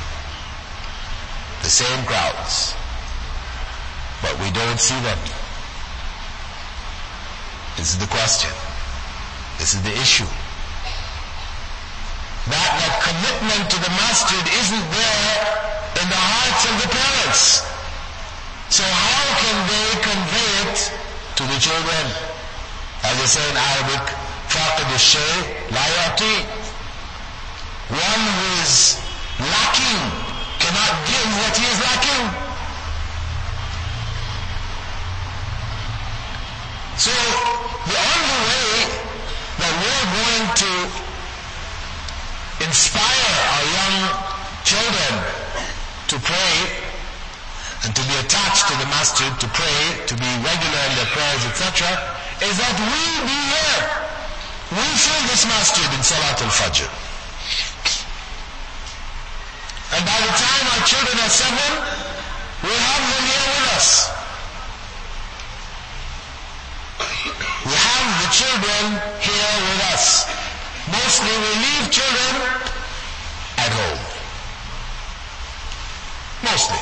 The 1.63 1.71
same 1.71 2.05
crowds. 2.07 2.75
But 4.23 4.39
we 4.41 4.51
don't 4.51 4.79
see 4.81 4.99
them. 5.01 5.19
This 7.77 7.93
is 7.93 7.99
the 7.99 8.07
question. 8.09 8.51
This 9.59 9.75
is 9.75 9.83
the 9.83 9.93
issue. 9.93 10.29
That, 12.49 12.71
that 12.79 12.95
commitment 13.03 13.71
to 13.71 13.79
the 13.83 13.93
masjid 13.99 14.45
isn't 14.63 14.87
there 14.95 15.35
in 16.01 16.07
the 16.09 16.23
hearts 16.23 16.63
of 16.71 16.75
the 16.81 16.89
parents. 16.95 17.67
So 18.71 18.85
how 18.87 19.25
can 19.43 19.57
they 19.67 19.89
convey 20.01 20.53
it 20.71 20.79
to 21.37 21.43
the 21.45 21.59
children? 21.59 22.05
As 23.03 23.15
they 23.19 23.27
say 23.27 23.45
in 23.51 23.57
Arabic, 23.57 24.05
فاقد 24.49 24.93
الشيء 24.95 25.71
لا 25.71 25.87
يعطي. 25.87 26.47
One 27.91 28.23
who 28.35 28.63
is 28.63 29.01
lacking 29.41 30.20
cannot 30.62 30.94
give 31.10 31.28
what 31.42 31.54
he 31.58 31.66
is 31.66 31.80
lacking. 31.82 32.24
So 37.02 37.14
the 37.90 37.98
only 37.98 38.40
way 38.46 38.70
that 39.58 39.74
we're 39.82 40.08
going 40.22 40.48
to 40.62 40.72
inspire 42.62 43.34
our 43.58 43.66
young 43.74 43.98
children 44.62 45.14
to 46.14 46.16
pray 46.22 46.54
and 47.84 47.96
to 47.96 48.04
be 48.06 48.16
attached 48.22 48.70
to 48.70 48.76
the 48.78 48.86
masjid, 48.94 49.34
to 49.42 49.48
pray, 49.50 49.82
to 50.06 50.14
be 50.14 50.30
regular 50.46 50.82
in 50.86 50.94
their 51.02 51.10
prayers, 51.10 51.44
etc., 51.50 51.90
is 52.46 52.58
that 52.62 52.76
we 52.78 53.04
be 53.26 53.40
here. 53.50 53.82
We 54.78 54.86
fill 54.94 55.24
this 55.26 55.44
masjid 55.50 55.90
in 55.90 56.04
Salat 56.06 56.42
al-Fajr. 56.42 57.11
And 59.92 60.02
by 60.06 60.20
the 60.24 60.34
time 60.34 60.64
our 60.72 60.84
children 60.88 61.16
are 61.20 61.34
seven, 61.34 61.72
we 62.64 62.72
have 62.72 63.04
them 63.12 63.24
here 63.28 63.48
with 63.52 63.68
us. 63.76 63.88
We 67.66 67.76
have 67.76 68.08
the 68.24 68.30
children 68.32 68.84
here 69.20 69.54
with 69.68 69.82
us. 69.94 70.26
Mostly 70.88 71.30
we 71.30 71.52
leave 71.60 71.86
children 71.92 72.34
at 73.60 73.72
home. 73.72 74.02
Mostly. 76.44 76.82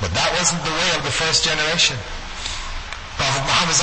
But 0.00 0.14
that 0.14 0.30
wasn't 0.38 0.62
the 0.62 0.70
way 0.70 0.90
of 0.96 1.02
the 1.02 1.10
first 1.10 1.44
generation. 1.44 1.98
Prophet 3.18 3.42
Muhammad 3.42 3.74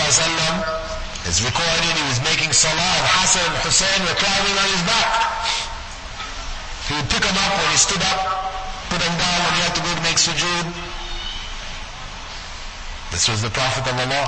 is 1.27 1.43
recorded, 1.43 1.91
he 1.91 2.05
was 2.07 2.21
making 2.23 2.53
salah 2.53 2.79
and 2.79 3.07
Hassan 3.17 3.43
and 3.43 3.57
Hussein 3.65 3.99
were 4.05 4.13
climbing 4.15 4.55
on 4.55 4.67
his 4.71 4.83
back. 4.87 5.64
He 6.87 6.93
would 6.93 7.09
pick 7.09 7.23
them 7.25 7.33
up 7.33 7.51
when 7.57 7.69
he 7.73 7.77
stood 7.81 8.03
up, 8.05 8.19
put 8.93 9.01
them 9.01 9.15
down 9.17 9.37
when 9.41 9.53
he 9.57 9.61
had 9.65 9.73
to 9.73 9.81
go 9.81 9.89
make 10.05 10.21
sujood. 10.21 10.69
This 13.09 13.25
was 13.25 13.41
the 13.41 13.49
Prophet 13.49 13.89
of 13.89 13.97
Allah. 13.97 14.27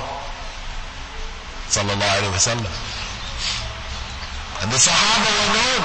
Sallallahu 1.70 2.14
Alaihi 2.18 2.34
Wasallam. 2.34 2.72
And 4.64 4.72
the 4.74 4.80
Sahaba 4.80 5.28
were 5.28 5.52
known 5.54 5.84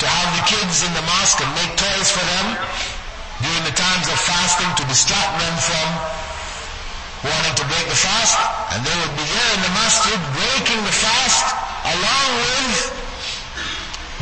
to 0.00 0.06
have 0.08 0.30
the 0.40 0.44
kids 0.48 0.80
in 0.80 0.92
the 0.96 1.04
mosque 1.04 1.44
and 1.44 1.50
make 1.60 1.76
toys 1.76 2.08
for 2.08 2.24
them 2.24 2.56
during 3.44 3.64
the 3.68 3.76
times 3.76 4.08
of 4.08 4.16
fasting 4.16 4.70
to 4.80 4.84
distract 4.88 5.36
them 5.36 5.54
from 5.60 5.86
wanting 7.28 7.54
to 7.58 7.64
break 7.68 7.84
the 7.84 8.00
fast. 8.00 8.38
And 8.72 8.80
they 8.80 8.96
would 8.96 9.12
be 9.12 9.26
there 9.28 9.50
in 9.56 9.60
the 9.60 9.74
masjid 9.76 10.16
breaking 10.32 10.80
the 10.88 10.96
fast 11.04 11.44
along 11.84 12.28
with 12.40 12.80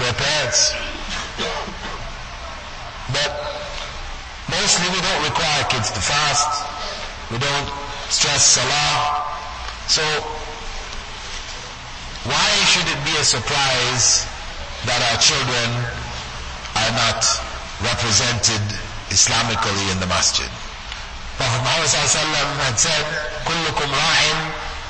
their 0.02 0.14
parents. 0.18 0.93
But 3.13 3.31
mostly 4.49 4.87
we 4.89 5.01
don't 5.01 5.23
require 5.23 5.63
kids 5.69 5.91
to 5.91 6.01
fast. 6.01 6.65
We 7.31 7.37
don't 7.37 7.69
stress 8.09 8.45
salah. 8.57 9.25
So 9.87 10.03
why 12.25 12.49
should 12.69 12.85
it 12.85 13.01
be 13.05 13.15
a 13.17 13.23
surprise 13.23 14.27
that 14.85 14.99
our 15.09 15.17
children 15.17 15.69
are 16.77 16.93
not 16.93 17.25
represented 17.81 18.61
Islamically 19.09 19.91
in 19.91 19.99
the 19.99 20.07
masjid? 20.07 20.49
Prophet 21.39 21.63
Muhammad 21.63 21.89
had 22.59 22.77
said, 22.77 23.05
كلكم 23.47 23.89
راع 23.95 24.21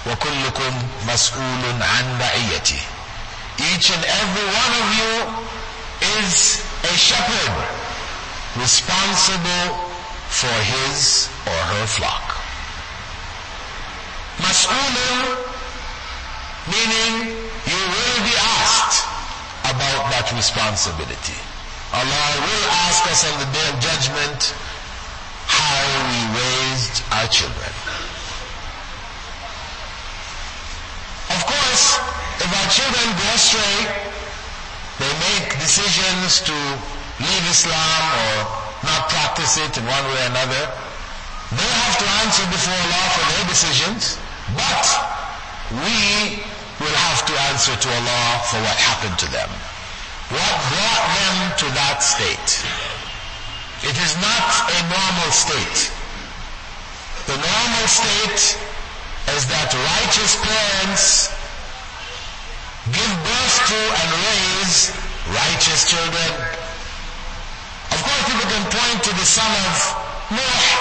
وكلكم 0.07 0.73
مسؤول 1.07 1.83
عن 1.83 2.05
رعيته. 2.19 2.81
Each 3.59 3.91
and 3.91 4.03
every 4.03 4.47
one 4.49 4.73
of 4.81 4.87
you 4.97 5.13
is 6.20 6.60
a 6.84 6.94
shepherd 6.96 7.56
responsible 8.60 9.66
for 10.28 10.54
his 10.62 11.28
or 11.46 11.60
her 11.74 11.86
flock. 11.86 12.34
Mas'ulun, 14.42 15.38
meaning 16.68 17.38
you 17.66 17.80
will 17.94 18.18
be 18.26 18.36
asked 18.60 19.06
about 19.70 20.10
that 20.12 20.28
responsibility. 20.34 21.38
Allah 21.94 22.28
will 22.42 22.64
ask 22.90 23.06
us 23.06 23.22
on 23.30 23.38
the 23.38 23.48
day 23.54 23.66
of 23.70 23.76
judgment 23.78 24.54
how 25.46 25.78
we 26.10 26.18
raised 26.34 27.02
our 27.14 27.28
children. 27.30 27.72
Of 31.30 31.40
course, 31.46 31.84
if 32.42 32.50
our 32.50 32.68
children 32.74 33.06
go 33.14 33.26
astray, 33.38 33.78
they 34.98 35.12
make 35.32 35.58
decisions 35.58 36.40
to 36.46 36.56
leave 37.20 37.44
Islam 37.50 38.00
or 38.14 38.64
not 38.84 39.08
practice 39.08 39.56
it 39.58 39.76
in 39.78 39.84
one 39.86 40.04
way 40.12 40.20
or 40.22 40.30
another, 40.30 40.62
they 41.54 41.70
have 41.86 41.96
to 41.98 42.08
answer 42.26 42.44
before 42.50 42.74
Allah 42.74 43.06
for 43.16 43.24
their 43.32 43.44
decisions, 43.48 44.18
but 44.56 44.84
we 45.82 46.42
will 46.80 46.96
have 47.10 47.24
to 47.26 47.34
answer 47.50 47.74
to 47.76 47.88
Allah 47.88 48.26
for 48.50 48.58
what 48.60 48.76
happened 48.76 49.18
to 49.24 49.28
them. 49.30 49.50
What 50.32 50.54
brought 50.72 51.04
them 51.20 51.36
to 51.62 51.66
that 51.78 52.02
state? 52.02 52.50
It 53.84 53.96
is 54.00 54.12
not 54.18 54.46
a 54.72 54.78
normal 54.88 55.30
state. 55.30 55.92
The 57.28 57.36
normal 57.36 57.86
state 57.88 58.56
is 59.36 59.42
that 59.48 59.68
righteous 59.72 60.36
parents 60.40 61.28
give 62.92 63.12
to 63.64 63.80
and 63.80 64.08
raise 64.28 64.92
righteous 65.32 65.88
children. 65.88 66.30
Of 67.96 68.00
course, 68.04 68.22
people 68.28 68.44
can 68.44 68.64
point 68.68 69.00
to 69.08 69.12
the 69.16 69.24
son 69.24 69.48
of 69.48 69.74
Noah, 70.36 70.72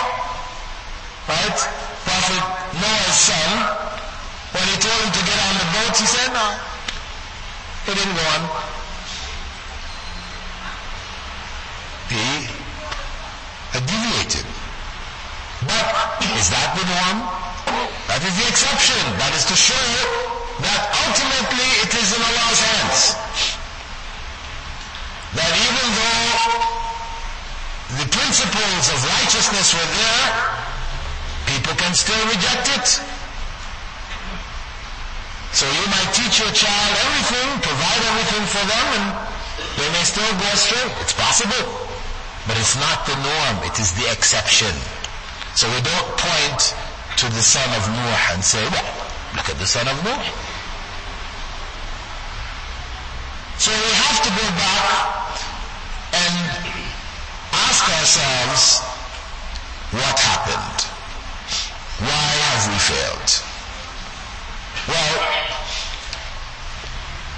right? 1.32 1.60
Prophet 2.04 2.44
Noah's 2.76 3.20
son, 3.24 3.50
when 4.52 4.66
he 4.68 4.76
told 4.84 5.00
him 5.00 5.12
to 5.16 5.24
get 5.24 5.40
on 5.48 5.54
the 5.64 5.68
boat, 5.72 5.96
he 5.96 6.08
said 6.08 6.30
no. 6.36 6.48
He 7.88 7.92
didn't 7.96 8.16
go 8.20 8.26
on. 8.36 8.42
He 12.12 12.48
deviated. 13.80 14.46
But 15.64 15.88
is 16.36 16.52
that 16.52 16.76
the 16.76 16.84
norm? 16.84 17.20
That 18.12 18.20
is 18.28 18.36
the 18.36 18.48
exception. 18.52 19.00
That 19.18 19.32
is 19.32 19.46
to 19.48 19.56
show 19.56 20.43
that 20.62 20.82
ultimately 21.08 21.70
it 21.82 21.92
is 21.98 22.10
in 22.14 22.22
Allah's 22.22 22.62
hands. 22.62 23.02
That 25.34 25.50
even 25.50 25.88
though 25.98 26.74
the 27.98 28.08
principles 28.10 28.84
of 28.94 28.98
righteousness 29.02 29.74
were 29.74 29.90
there, 29.98 30.28
people 31.50 31.74
can 31.74 31.94
still 31.98 32.22
reject 32.30 32.70
it. 32.78 32.88
So 35.54 35.66
you 35.70 35.86
might 35.90 36.10
teach 36.14 36.42
your 36.42 36.54
child 36.54 36.92
everything, 37.06 37.48
provide 37.62 38.02
everything 38.10 38.46
for 38.50 38.66
them, 38.66 38.88
and 38.98 39.06
they 39.78 39.90
may 39.94 40.04
still 40.06 40.26
go 40.38 40.48
astray. 40.54 40.86
It's 41.02 41.14
possible. 41.14 41.90
But 42.46 42.58
it's 42.58 42.76
not 42.76 43.06
the 43.06 43.16
norm, 43.22 43.64
it 43.64 43.80
is 43.80 43.94
the 43.94 44.10
exception. 44.12 44.74
So 45.56 45.70
we 45.70 45.82
don't 45.82 46.10
point 46.18 46.76
to 47.18 47.26
the 47.30 47.42
son 47.42 47.70
of 47.78 47.88
Noah 47.88 48.34
and 48.34 48.44
say, 48.44 48.66
well, 48.68 49.13
look 49.36 49.50
at 49.50 49.58
the 49.58 49.66
son 49.66 49.88
of 49.88 49.98
Noah. 50.04 50.34
So 53.58 53.72
we 53.72 53.92
have 53.96 54.20
to 54.24 54.32
go 54.34 54.46
back 54.60 55.40
and 56.14 56.36
ask 57.54 57.84
ourselves, 57.88 58.82
what 59.94 60.18
happened? 60.20 60.80
Why 62.02 62.28
have 62.50 62.64
we 62.68 62.80
failed? 62.82 63.30
Well, 64.90 65.16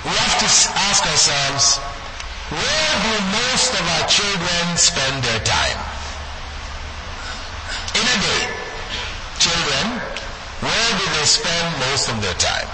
we 0.06 0.12
have 0.12 0.38
to 0.40 0.50
ask 0.90 1.06
ourselves, 1.06 1.78
where 2.50 2.94
do 3.06 3.14
most 3.44 3.74
of 3.74 3.86
our 4.00 4.08
children 4.08 4.78
spend 4.78 5.24
their 5.24 5.42
time? 5.44 5.80
In 7.96 8.02
a 8.02 8.18
day, 8.22 8.44
children, 9.40 10.00
where 10.62 10.92
do 10.98 11.06
they 11.26 11.30
spend 11.30 11.80
most 11.90 12.08
of 12.08 12.22
their 12.22 12.38
time? 12.38 12.70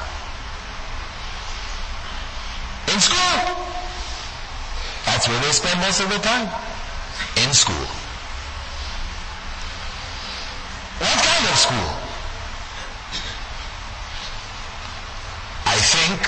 In 2.91 2.99
school. 2.99 3.55
That's 5.05 5.25
where 5.29 5.39
they 5.39 5.53
spend 5.53 5.79
most 5.79 6.01
of 6.01 6.09
their 6.09 6.19
time. 6.19 6.51
In 7.47 7.53
school. 7.53 7.87
What 10.99 11.17
kind 11.23 11.45
of 11.47 11.55
school? 11.55 11.91
I 15.71 15.77
think, 15.95 16.19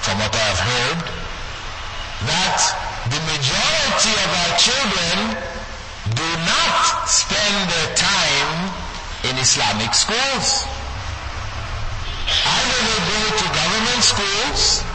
from 0.00 0.16
what 0.24 0.32
I 0.32 0.44
have 0.56 0.62
heard, 0.72 1.00
that 2.32 2.60
the 3.12 3.20
majority 3.28 4.14
of 4.24 4.30
our 4.40 4.52
children 4.56 5.16
do 6.16 6.28
not 6.48 7.04
spend 7.12 7.68
their 7.68 7.94
time 7.94 8.72
in 9.28 9.36
Islamic 9.36 9.92
schools. 9.92 10.71
Either 12.62 12.78
they 12.86 13.00
go 13.10 13.20
to 13.42 13.46
government 13.50 14.02
schools 14.06 14.86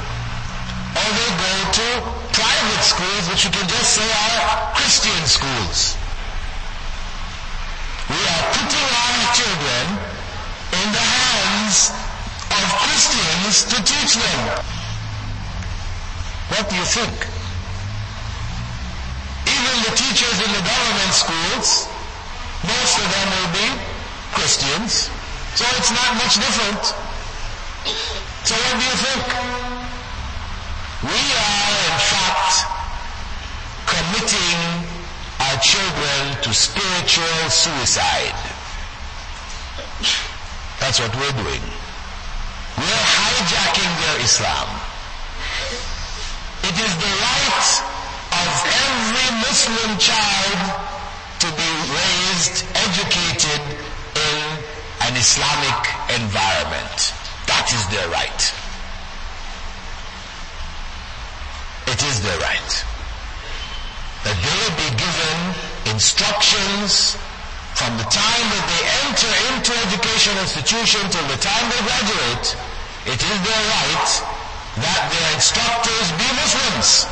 or 0.96 1.08
they 1.20 1.32
go 1.36 1.54
to 1.76 1.88
private 2.32 2.84
schools, 2.84 3.24
which 3.28 3.44
you 3.44 3.52
can 3.52 3.68
just 3.68 3.92
say 3.98 4.08
are 4.08 4.72
Christian 4.78 5.22
schools. 5.28 5.98
We 8.08 8.16
are 8.16 8.44
putting 8.56 8.88
our 8.88 9.20
children 9.36 9.84
in 10.80 10.88
the 10.96 11.06
hands 11.20 11.92
of 12.56 12.66
Christians 12.88 13.68
to 13.68 13.78
teach 13.84 14.16
them. 14.16 14.42
What 16.56 16.70
do 16.72 16.76
you 16.80 16.88
think? 16.88 17.16
Even 19.44 19.76
the 19.84 19.94
teachers 19.98 20.38
in 20.40 20.52
the 20.56 20.64
government 20.64 21.12
schools, 21.12 21.92
most 22.64 22.96
of 22.96 23.08
them 23.12 23.28
will 23.36 23.52
be 23.60 23.68
Christians, 24.32 25.10
so 25.56 25.66
it's 25.76 25.92
not 25.92 26.16
much 26.16 26.36
different. 26.40 27.07
So 28.44 28.56
what 28.56 28.74
do 28.80 28.84
you 28.86 28.98
think? 29.00 29.26
We 31.04 31.22
are 31.36 31.76
in 31.88 32.00
fact 32.12 32.54
committing 33.86 34.60
our 35.40 35.58
children 35.62 36.42
to 36.44 36.54
spiritual 36.54 37.50
suicide. 37.50 38.36
That's 40.80 41.00
what 41.00 41.14
we're 41.16 41.38
doing. 41.44 41.64
We're 42.78 43.08
hijacking 43.18 43.94
their 44.06 44.18
Islam. 44.22 44.68
It 46.64 46.76
is 46.78 46.94
the 46.98 47.14
right 47.24 47.68
of 48.38 48.50
every 48.86 49.30
Muslim 49.42 49.98
child 49.98 50.60
to 51.40 51.48
be 51.54 51.70
raised, 51.94 52.66
educated 52.76 53.62
in 54.16 54.44
an 55.08 55.16
Islamic 55.16 55.80
environment. 56.22 57.17
That 57.48 57.68
is 57.74 57.84
their 57.90 58.08
right. 58.10 58.54
it 61.88 62.04
is 62.04 62.22
their 62.22 62.38
right. 62.44 62.74
That 64.28 64.36
they 64.36 64.56
will 64.60 64.76
be 64.76 64.92
given 65.00 65.38
instructions 65.96 67.16
from 67.80 67.96
the 67.96 68.08
time 68.12 68.46
that 68.52 68.66
they 68.68 68.84
enter 69.08 69.32
into 69.56 69.72
education 69.88 70.36
institution 70.44 71.02
till 71.10 71.26
the 71.32 71.40
time 71.40 71.66
they 71.72 71.82
graduate, 71.88 72.48
it 73.08 73.18
is 73.22 73.38
their 73.40 73.64
right 73.72 74.10
that 74.84 75.02
their 75.10 75.30
instructors 75.34 76.08
be 76.20 76.28
Muslims. 76.38 77.08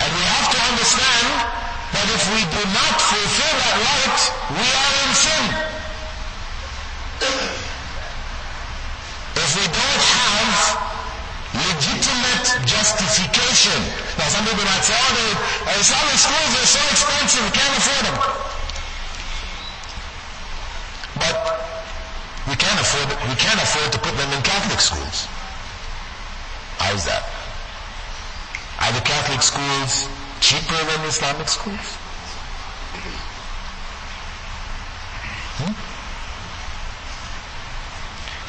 And 0.00 0.08
we 0.14 0.24
have 0.24 0.48
to 0.56 0.58
understand 0.72 1.28
that 1.90 2.06
if 2.16 2.22
we 2.32 2.40
do 2.48 2.62
not 2.70 2.96
fulfill 2.96 3.54
that 3.60 3.76
right, 3.82 4.20
we 4.56 4.66
are 4.72 4.92
in 5.04 5.12
sin. 5.12 5.79
If 9.50 9.56
we 9.58 9.66
don't 9.66 10.02
have 10.14 10.54
legitimate 11.58 12.46
justification. 12.70 13.82
Now 14.14 14.30
some 14.30 14.46
people 14.46 14.62
might 14.62 14.86
say, 14.86 14.94
oh, 14.94 15.74
Islamic 15.74 16.18
schools 16.22 16.52
are 16.54 16.70
so 16.70 16.78
expensive, 16.86 17.42
we 17.42 17.50
can't 17.50 17.74
afford 17.74 18.02
them. 18.06 18.16
But 21.18 21.34
we 22.46 22.54
can't 22.54 22.78
afford, 22.78 23.10
we 23.26 23.34
can't 23.42 23.58
afford 23.58 23.90
to 23.90 23.98
put 23.98 24.14
them 24.14 24.30
in 24.30 24.40
Catholic 24.46 24.78
schools. 24.78 25.26
How 26.78 26.94
is 26.94 27.02
that? 27.10 27.26
Are 28.78 28.92
the 28.94 29.02
Catholic 29.02 29.42
schools 29.42 30.06
cheaper 30.38 30.78
than 30.78 31.02
Islamic 31.10 31.48
schools? 31.48 31.98
Hmm? 35.58 35.90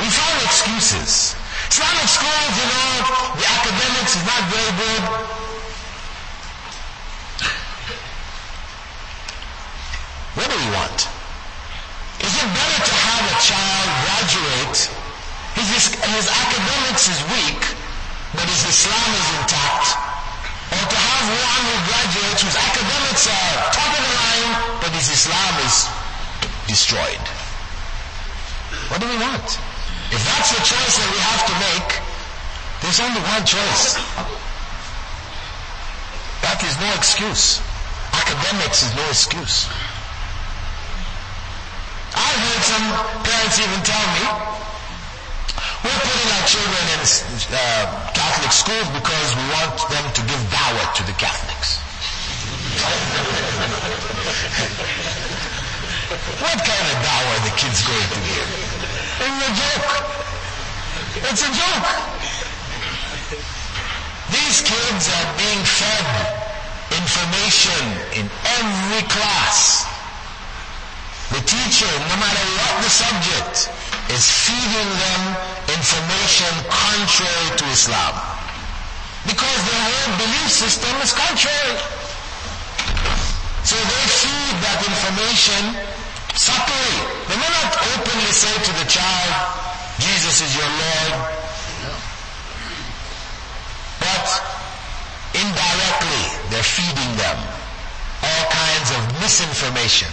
We 0.01 0.09
find 0.09 0.41
excuses. 0.62 1.34
Islamic 1.74 2.06
schools, 2.06 2.54
you 2.54 2.67
know, 2.69 3.34
the 3.34 3.47
academics 3.50 4.13
is 4.13 4.26
not 4.30 4.41
very 4.54 4.74
good. 4.78 5.04
What 10.38 10.47
do 10.54 10.56
we 10.62 10.69
want? 10.69 11.10
Is 12.21 12.30
it 12.30 12.47
better 12.54 12.80
to 12.86 12.93
have 12.93 13.24
a 13.26 13.38
child 13.41 13.89
graduate, 14.06 14.78
his, 15.58 15.89
his 15.97 16.26
academics 16.30 17.10
is 17.10 17.17
weak, 17.34 17.62
but 18.38 18.45
his 18.45 18.62
Islam 18.69 19.10
is 19.17 19.28
intact, 19.41 19.97
or 20.78 20.84
to 20.86 20.97
have 21.10 21.26
one 21.26 21.62
who 21.65 21.78
graduates 21.89 22.41
whose 22.45 22.56
academics 22.69 23.26
are 23.26 23.74
top 23.74 23.91
of 23.97 24.02
the 24.06 24.13
line, 24.13 24.52
but 24.78 24.91
his 24.93 25.10
Islam 25.10 25.54
is 25.65 25.89
destroyed? 26.69 27.26
What 28.93 29.02
do 29.02 29.10
we 29.10 29.17
want? 29.17 29.70
If 30.12 30.19
that's 30.28 30.52
the 30.52 30.60
choice 30.60 31.00
that 31.00 31.08
we 31.08 31.24
have 31.24 31.47
to 31.47 31.56
make, 31.71 31.88
there's 32.84 33.00
only 33.00 33.24
one 33.32 33.47
choice. 33.47 33.95
That 36.43 36.60
is 36.67 36.76
no 36.84 36.91
excuse. 37.00 37.63
Academics 38.12 38.84
is 38.84 38.91
no 38.91 39.08
excuse. 39.08 39.71
I've 42.12 42.39
heard 42.43 42.63
some 42.67 42.91
parents 43.24 43.56
even 43.56 43.80
tell 43.88 44.04
me, 44.19 44.28
we're 45.80 46.02
putting 46.04 46.28
our 46.36 46.43
children 46.43 46.84
in 46.91 47.08
uh, 47.08 48.12
Catholic 48.12 48.52
schools 48.52 48.91
because 48.91 49.28
we 49.39 49.47
want 49.56 49.80
them 49.88 50.04
to 50.12 50.21
give 50.28 50.43
dawah 50.52 50.91
to 51.00 51.08
the 51.08 51.15
Catholics. 51.15 51.80
what 56.43 56.60
kind 56.67 56.86
of 56.91 56.97
dawah 57.00 57.32
are 57.32 57.43
the 57.47 57.56
kids 57.56 57.80
going 57.88 58.12
to 58.12 58.19
give? 58.28 58.80
It's 59.21 59.45
a 59.45 59.53
joke. 59.53 59.86
It's 61.29 61.43
a 61.45 61.51
joke. 61.53 61.88
These 64.34 64.57
kids 64.65 65.03
are 65.13 65.29
being 65.38 65.62
fed 65.62 66.07
information 66.97 67.81
in 68.17 68.25
every 68.57 69.03
class. 69.13 69.86
The 71.29 71.41
teacher, 71.45 71.86
no 72.10 72.15
matter 72.17 72.45
what 72.57 72.73
the 72.81 72.89
subject, 72.89 73.69
is 74.10 74.25
feeding 74.25 74.89
them 74.89 75.21
information 75.69 76.51
contrary 76.73 77.49
to 77.62 77.65
Islam. 77.69 78.17
Because 79.29 79.60
their 79.69 79.84
whole 79.86 80.13
belief 80.17 80.49
system 80.49 80.97
is 81.05 81.13
contrary. 81.13 81.77
So 83.69 83.77
they 83.77 84.03
feed 84.17 84.55
that 84.65 84.79
information 84.81 85.90
subtly. 86.35 86.91
They 87.27 87.37
may 87.37 87.51
not 87.51 87.71
openly 87.95 88.31
say 88.31 88.51
to 88.51 88.71
the 88.79 88.87
child, 88.87 89.33
Jesus 89.99 90.41
is 90.41 90.51
your 90.55 90.67
Lord. 90.67 91.13
But 94.01 94.27
indirectly, 95.37 96.23
they're 96.49 96.65
feeding 96.65 97.11
them 97.17 97.37
all 98.23 98.45
kinds 98.49 98.89
of 98.97 99.01
misinformation. 99.21 100.09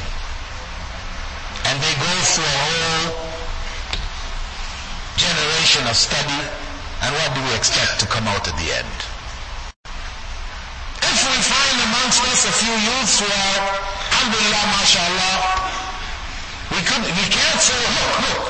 And 1.64 1.76
they 1.80 1.94
go 2.00 2.12
through 2.32 2.48
a 2.48 2.58
whole 2.64 3.28
generation 5.16 5.84
of 5.86 5.96
study, 5.96 6.40
and 7.02 7.10
what 7.14 7.34
do 7.34 7.40
we 7.42 7.52
expect 7.54 8.00
to 8.00 8.06
come 8.06 8.26
out 8.28 8.46
at 8.46 8.56
the 8.56 8.68
end? 8.72 8.96
If 11.02 11.20
we 11.26 11.38
find 11.42 11.76
amongst 11.88 12.22
us 12.30 12.46
a 12.46 12.52
few 12.52 12.72
youths 12.72 13.20
who 13.20 13.26
are, 13.26 13.62
alhamdulillah, 14.12 14.64
mashallah, 14.78 15.67
we, 16.72 16.80
could, 16.84 17.02
we 17.04 17.26
can't 17.32 17.60
say, 17.60 17.76
oh, 17.76 17.94
look, 17.96 18.14
look, 18.24 18.42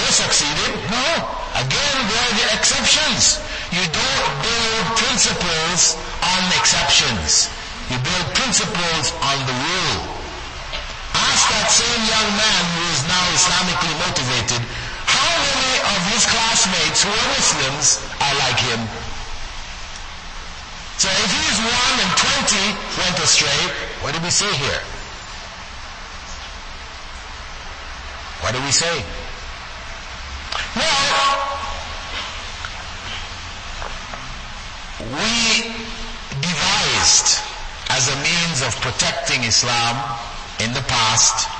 they 0.00 0.10
succeeded. 0.12 0.72
No. 0.88 1.08
Again, 1.56 1.96
there 2.08 2.22
are 2.24 2.34
the 2.36 2.46
exceptions. 2.56 3.40
You 3.72 3.84
don't 3.88 4.28
build 4.44 4.84
principles 5.00 5.96
on 6.22 6.40
non-exceptions. 6.46 7.48
You 7.90 7.96
build 8.02 8.26
principles 8.34 9.14
on 9.24 9.36
the 9.46 9.56
rule. 9.56 10.02
Ask 11.16 11.42
that 11.48 11.68
same 11.72 12.02
young 12.06 12.30
man 12.36 12.62
who 12.76 12.82
is 12.92 13.00
now 13.08 13.24
Islamically 13.32 13.94
motivated, 14.04 14.62
how 15.06 15.32
many 15.32 15.72
of 15.96 16.00
his 16.12 16.22
classmates 16.28 17.02
who 17.02 17.10
are 17.10 17.28
Muslims 17.34 17.86
are 18.20 18.36
like 18.42 18.60
him? 18.60 18.80
So 21.00 21.08
if 21.08 21.30
he's 21.30 21.58
one 21.60 21.96
and 22.04 22.12
20 22.16 23.00
went 23.00 23.16
astray, 23.20 23.60
what 24.00 24.12
did 24.12 24.22
we 24.22 24.30
see 24.30 24.50
here? 24.60 24.95
What 28.46 28.54
do 28.54 28.62
we 28.62 28.70
say? 28.70 29.02
Well, 30.76 31.58
we 35.02 35.74
devised 36.38 37.42
as 37.90 38.06
a 38.06 38.14
means 38.22 38.62
of 38.62 38.80
protecting 38.80 39.42
Islam 39.42 39.98
in 40.60 40.72
the 40.74 40.82
past 40.86 41.50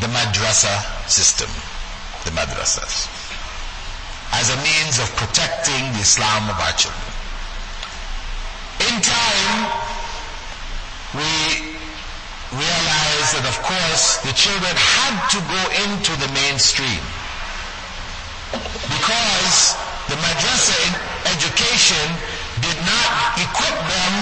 the 0.00 0.08
madrasa 0.08 0.74
system, 1.08 1.48
the 2.24 2.32
madrasas, 2.32 3.06
as 4.32 4.50
a 4.50 4.56
means 4.56 4.98
of 4.98 5.14
protecting 5.14 5.92
the 5.92 6.00
Islam 6.00 6.50
of 6.50 6.58
our 6.58 6.72
children. 6.72 7.14
In 8.90 9.00
time, 9.00 9.70
we 11.14 11.63
realized 12.58 13.30
that 13.38 13.46
of 13.50 13.56
course 13.66 14.18
the 14.22 14.32
children 14.32 14.72
had 14.74 15.14
to 15.34 15.38
go 15.50 15.62
into 15.86 16.12
the 16.22 16.30
mainstream 16.34 17.02
because 18.86 19.74
the 20.08 20.16
madrasa 20.20 20.78
education 21.34 22.06
did 22.62 22.78
not 22.86 23.10
equip 23.40 23.76
them 23.90 24.14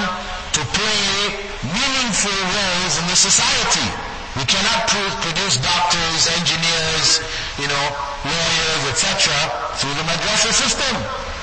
to 0.56 0.60
play 0.72 1.52
meaningful 1.64 2.32
roles 2.32 2.94
in 3.00 3.06
the 3.08 3.16
society. 3.18 3.88
We 4.36 4.44
cannot 4.48 4.88
produce 4.88 5.60
doctors, 5.60 6.20
engineers, 6.40 7.20
you 7.60 7.68
know, 7.68 7.84
lawyers, 8.24 8.82
etc. 8.88 9.28
through 9.76 9.92
the 9.94 10.06
madrasa 10.08 10.52
system. 10.56 10.94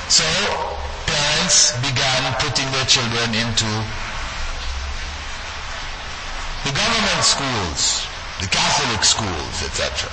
So 0.09 0.25
parents 1.05 1.77
began 1.85 2.21
putting 2.41 2.65
their 2.73 2.85
children 2.85 3.33
into 3.37 3.69
the 6.65 6.73
government 6.75 7.23
schools, 7.23 8.07
the 8.41 8.47
Catholic 8.47 9.03
schools, 9.03 9.55
etc. 9.63 10.09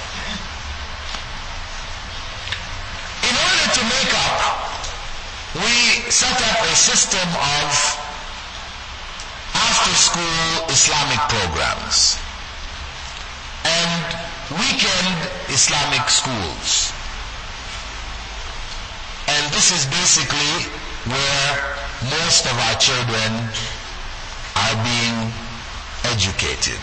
In 3.27 3.35
order 3.35 3.67
to 3.75 3.83
make 3.91 4.13
up, 4.31 4.67
we 5.59 6.07
set 6.11 6.37
up 6.51 6.59
a 6.63 6.75
system 6.77 7.27
of 7.27 7.69
after-school 9.55 10.71
Islamic 10.71 11.19
programs 11.33 12.19
and 13.65 14.03
weekend 14.55 15.19
Islamic 15.51 16.07
schools. 16.09 16.93
And 19.27 19.43
this 19.53 19.73
is 19.75 19.87
basically 19.91 20.71
where 21.11 21.51
most 22.15 22.47
of 22.47 22.55
our 22.71 22.77
children 22.79 23.51
are 24.55 24.77
being 24.87 25.33
educated. 26.13 26.81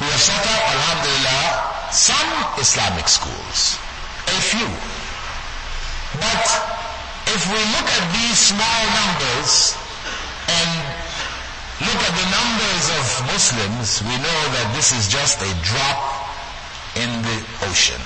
We 0.00 0.06
have 0.10 0.20
set 0.20 0.42
up, 0.42 0.62
alhamdulillah, 0.74 1.90
some 1.94 2.30
Islamic 2.58 3.06
schools. 3.06 3.78
A 4.26 4.40
few. 4.42 4.66
But 6.18 6.46
if 7.30 7.42
we 7.50 7.60
look 7.74 7.88
at 7.88 8.04
these 8.14 8.38
small 8.38 8.80
numbers 8.90 9.78
and 10.50 10.70
look 11.86 12.00
at 12.02 12.14
the 12.14 12.28
numbers 12.30 12.84
of 12.98 13.04
Muslims, 13.30 14.02
we 14.02 14.16
know 14.18 14.40
that 14.58 14.66
this 14.74 14.92
is 14.92 15.08
just 15.08 15.42
a 15.42 15.52
drop 15.62 15.98
in 16.96 17.10
the 17.22 17.38
ocean. 17.66 18.00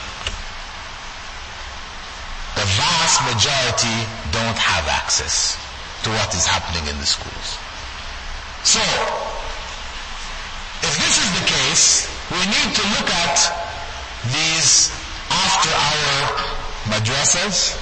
The 2.56 2.64
vast 2.64 3.18
majority 3.28 3.96
don't 4.32 4.58
have 4.58 4.88
access 4.88 5.56
to 6.04 6.11
what 6.11 6.34
is 6.34 6.46
happening 6.46 6.87
in 6.88 6.98
the 6.98 7.06
schools. 7.06 7.58
So, 8.64 8.80
this 11.02 11.14
is 11.18 11.28
the 11.40 11.46
case, 11.46 12.06
we 12.30 12.40
need 12.44 12.70
to 12.74 12.84
look 12.98 13.08
at 13.08 13.37
these 14.34 14.92
after 15.30 15.70
our 15.70 16.12
madrasas 16.92 17.76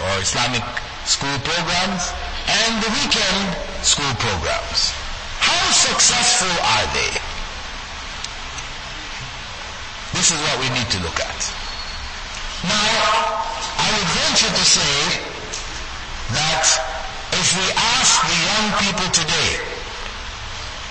or 0.00 0.12
Islamic 0.20 0.62
school 1.04 1.36
programs 1.44 2.12
and 2.48 2.82
the 2.82 2.90
weekend 2.98 3.56
school 3.84 4.12
programs. 4.18 4.94
How 5.38 5.62
successful 5.70 6.50
are 6.50 6.86
they? 6.94 7.12
This 10.18 10.30
is 10.30 10.38
what 10.40 10.56
we 10.60 10.68
need 10.76 10.88
to 10.92 10.98
look 11.02 11.18
at. 11.18 11.40
Now, 12.62 13.42
I 13.80 13.86
would 13.90 14.08
venture 14.22 14.52
to 14.54 14.64
say 14.64 14.94
that 16.36 16.64
if 17.32 17.48
we 17.58 17.66
ask 17.74 18.12
the 18.22 18.38
young 18.38 18.66
people 18.78 19.08
today, 19.10 19.71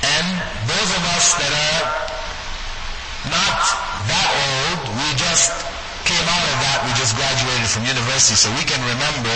and 0.03 0.25
those 0.65 0.89
of 0.97 1.03
us 1.13 1.37
that 1.37 1.53
are 1.53 1.85
not 3.29 3.61
that 4.09 4.27
old, 4.33 4.97
we 4.97 5.07
just 5.17 5.53
came 6.09 6.25
out 6.25 6.45
of 6.45 6.57
that, 6.65 6.81
we 6.85 6.91
just 6.97 7.13
graduated 7.13 7.69
from 7.69 7.85
university, 7.85 8.33
so 8.33 8.49
we 8.57 8.65
can 8.65 8.81
remember 8.81 9.35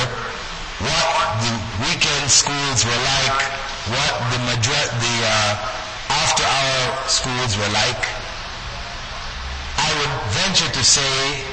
what 0.82 1.08
the 1.46 1.54
weekend 1.86 2.26
schools 2.28 2.84
were 2.84 3.02
like, 3.18 3.40
what 3.94 4.14
the, 4.34 4.40
madra- 4.50 4.92
the 4.98 5.16
uh, 5.24 5.76
after 6.26 6.44
hour 6.44 7.08
schools 7.08 7.58
were 7.58 7.72
like. 7.72 8.04
I 9.78 9.90
would 10.02 10.14
venture 10.34 10.72
to 10.72 10.84
say 10.84 11.46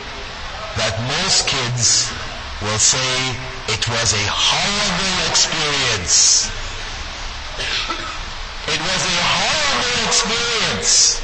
that 0.80 0.96
most 1.20 1.46
kids 1.46 2.08
will 2.62 2.78
say 2.80 3.36
it 3.68 3.84
was 3.88 4.14
a 4.14 4.24
horrible 4.30 5.16
experience. 5.28 6.48
It 8.68 8.80
was 8.80 9.02
a 9.02 9.18
horrible 9.22 10.06
experience. 10.06 11.18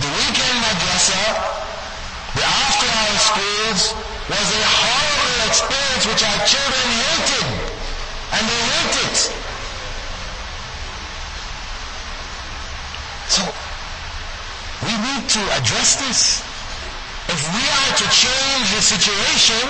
The 0.00 0.08
weekend 0.08 0.58
madrasa, 0.64 1.24
the 2.34 2.44
after 2.44 2.88
hour 2.88 3.18
schools 3.20 3.82
was 4.32 4.46
a 4.48 4.64
horrible 4.64 5.40
experience 5.46 6.04
which 6.08 6.22
our 6.24 6.40
children 6.48 6.88
hated. 7.04 7.48
And 8.32 8.42
they 8.48 8.60
hate 8.72 8.96
it. 9.12 9.18
So, 13.28 13.42
we 14.88 14.92
need 14.96 15.28
to 15.28 15.42
address 15.60 15.96
this. 16.00 16.40
If 17.28 17.40
we 17.54 17.64
are 17.64 17.92
to 17.96 18.06
change 18.08 18.66
the 18.72 18.82
situation, 18.82 19.64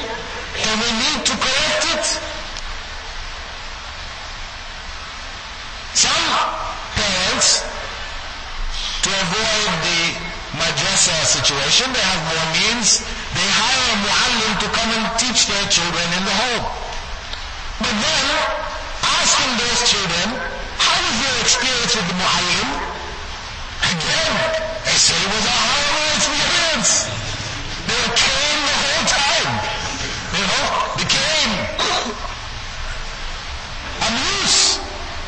then 0.62 0.77
we 0.79 0.91
need 1.03 1.27
to 1.27 1.35
correct 1.37 1.85
it. 1.95 2.05
Some 5.95 6.25
parents, 6.97 7.62
to 9.03 9.11
avoid 9.11 9.71
the 9.85 10.01
madrasa 10.57 11.42
situation, 11.53 11.93
they 11.93 12.01
have 12.01 12.23
more 12.33 12.49
means, 12.57 13.05
they 13.37 13.49
hire 13.53 13.85
a 13.93 13.97
muallim 14.01 14.53
to 14.65 14.69
come 14.73 14.88
and 14.97 15.05
teach 15.21 15.45
their 15.53 15.67
children 15.69 16.07
in 16.17 16.25
the 16.25 16.33
home. 16.33 16.65
But 17.77 17.93
then, 17.93 18.27
asking 19.05 19.53
those 19.61 19.81
children, 19.85 20.29
how 20.81 20.96
was 20.96 21.17
your 21.21 21.37
experience 21.44 21.92
with 21.92 22.09
the 22.09 22.17
muallim? 22.17 22.69
Again, 23.85 24.33
they 24.88 24.96
say 24.96 25.13
it 25.13 25.29
was 25.29 25.44
a 25.44 25.57
horrible 25.61 26.09
experience. 26.17 26.90
They 27.85 27.96
were 28.00 28.17
cane 28.17 28.61
the 28.65 28.77
whole 28.81 29.07
time. 29.13 29.53
You 30.33 30.44
know, 30.48 30.65
the 30.96 31.07
cane. 31.13 31.55
Abuse. 34.09 34.81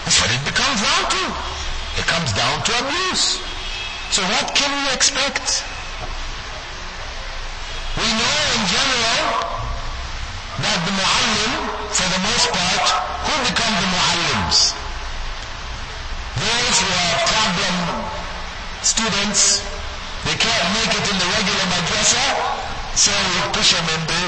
That's 0.09 0.18
what 0.25 0.33
it 0.33 0.41
becomes 0.49 0.81
down 0.81 1.05
to. 1.05 1.22
It 2.01 2.07
comes 2.09 2.33
down 2.33 2.64
to 2.64 2.72
abuse. 2.81 3.45
So 4.09 4.22
what 4.25 4.55
can 4.57 4.72
we 4.72 4.89
expect? 4.95 5.64
We 7.97 8.09
know 8.09 8.38
in 8.59 8.62
general 8.66 9.22
that 10.64 10.78
the 10.86 10.92
muallim, 10.95 11.53
for 11.95 12.07
the 12.11 12.20
most 12.26 12.47
part, 12.51 12.86
who 13.26 13.34
become 13.47 13.74
the 13.78 13.88
muallims? 13.90 14.59
Those 16.34 16.76
who 16.82 16.90
are 16.90 17.16
problem 17.30 17.74
students 18.82 19.62
they 20.24 20.36
can't 20.40 20.68
make 20.72 20.88
it 20.88 21.05
in 21.05 21.16
the 21.20 21.28
regular 21.36 21.66
madrasa, 21.68 22.24
so 22.97 23.12
we 23.12 23.36
push 23.53 23.76
them 23.76 23.84
in 23.92 24.03
the, 24.09 24.22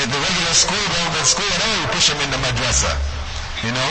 in 0.00 0.08
the 0.08 0.16
regular 0.16 0.54
school, 0.56 0.80
government 0.96 1.28
school, 1.28 1.44
and 1.44 1.60
then 1.60 1.72
we 1.76 1.86
push 1.92 2.08
them 2.08 2.20
in 2.24 2.30
the 2.32 2.40
madrasa. 2.40 2.96
You 3.60 3.72
know? 3.76 3.90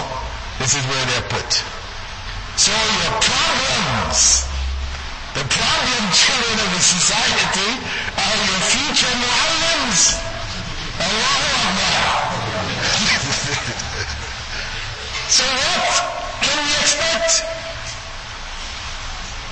This 0.58 0.74
is 0.74 0.82
where 0.90 1.06
they're 1.06 1.30
put. 1.30 1.50
So 2.58 2.74
your 2.74 3.14
problems, 3.22 4.50
the 5.36 5.44
problem 5.44 6.04
children 6.16 6.56
of 6.64 6.70
the 6.72 6.80
society 6.80 7.70
are 8.16 8.36
your 8.40 8.62
future 8.72 9.12
mu'allims. 9.20 10.16
Allahu 10.96 11.48
Akbar. 11.60 12.08
so 15.28 15.44
what 15.44 15.92
can 16.40 16.56
we 16.64 16.72
expect? 16.80 17.44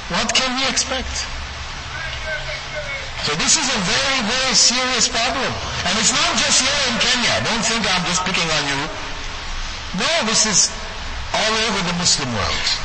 What 0.07 0.31
can 0.31 0.55
we 0.55 0.63
expect? 0.71 1.27
So 3.27 3.35
this 3.35 3.59
is 3.59 3.67
a 3.67 3.79
very, 3.83 4.19
very 4.23 4.55
serious 4.55 5.11
problem. 5.11 5.51
And 5.83 5.99
it's 5.99 6.15
not 6.15 6.31
just 6.39 6.63
here 6.63 6.79
in 6.87 6.95
Kenya. 7.03 7.43
Don't 7.43 7.63
think 7.67 7.83
I'm 7.91 8.07
just 8.07 8.23
picking 8.23 8.47
on 8.47 8.63
you. 8.71 8.87
No, 9.99 10.11
this 10.31 10.47
is 10.47 10.71
all 11.35 11.53
over 11.67 11.79
the 11.91 11.95
Muslim 11.99 12.31
world. 12.31 12.82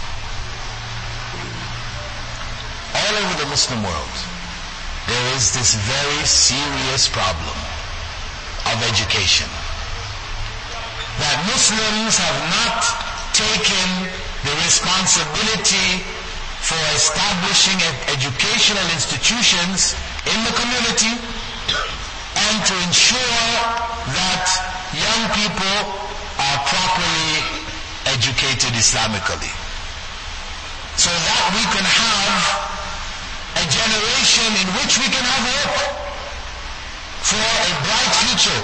All 2.99 3.14
over 3.22 3.34
the 3.44 3.49
Muslim 3.51 3.82
world. 3.82 4.16
There 5.07 5.26
is 5.34 5.55
this 5.55 5.74
very 5.88 6.22
serious 6.26 7.09
problem 7.09 7.57
of 8.68 8.76
education. 8.90 9.49
That 11.22 11.38
Muslims 11.49 12.18
have 12.20 12.40
not 12.53 12.80
taken 13.32 13.88
the 14.44 14.55
responsibility 14.66 16.05
for 16.61 16.78
establishing 16.92 17.78
educational 18.12 18.84
institutions 18.92 19.94
in 20.26 20.38
the 20.44 20.55
community 20.59 21.14
and 21.16 22.57
to 22.66 22.74
ensure 22.84 23.46
that 24.12 24.44
young 24.92 25.22
people 25.38 25.78
are 26.36 26.59
properly 26.68 27.64
educated 28.12 28.76
Islamically. 28.76 29.53
So 31.01 31.09
that 31.09 31.42
we 31.57 31.62
can 31.72 31.86
have 31.86 32.67
a 33.57 33.64
generation 33.64 34.51
in 34.61 34.68
which 34.76 34.99
we 34.99 35.09
can 35.09 35.24
have 35.24 35.44
hope 35.49 35.99
for 37.24 37.40
a 37.40 37.70
bright 37.84 38.12
future. 38.28 38.62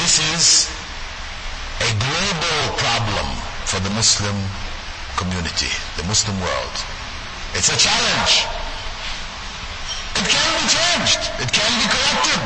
This 0.00 0.18
is 0.34 0.44
a 1.80 1.90
global 1.98 2.60
problem 2.78 3.28
for 3.66 3.78
the 3.80 3.90
Muslim 3.90 4.36
community, 5.16 5.70
the 5.96 6.04
Muslim 6.04 6.38
world. 6.40 6.76
It's 7.54 7.68
a 7.68 7.76
challenge. 7.76 8.46
It 10.16 10.26
can 10.28 10.48
be 10.58 10.64
changed. 10.68 11.22
It 11.44 11.50
can 11.52 11.70
be 11.80 11.86
corrected. 11.90 12.40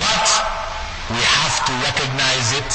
But 0.00 0.26
we 1.10 1.20
have 1.22 1.56
to 1.66 1.72
recognize 1.88 2.48
it 2.60 2.72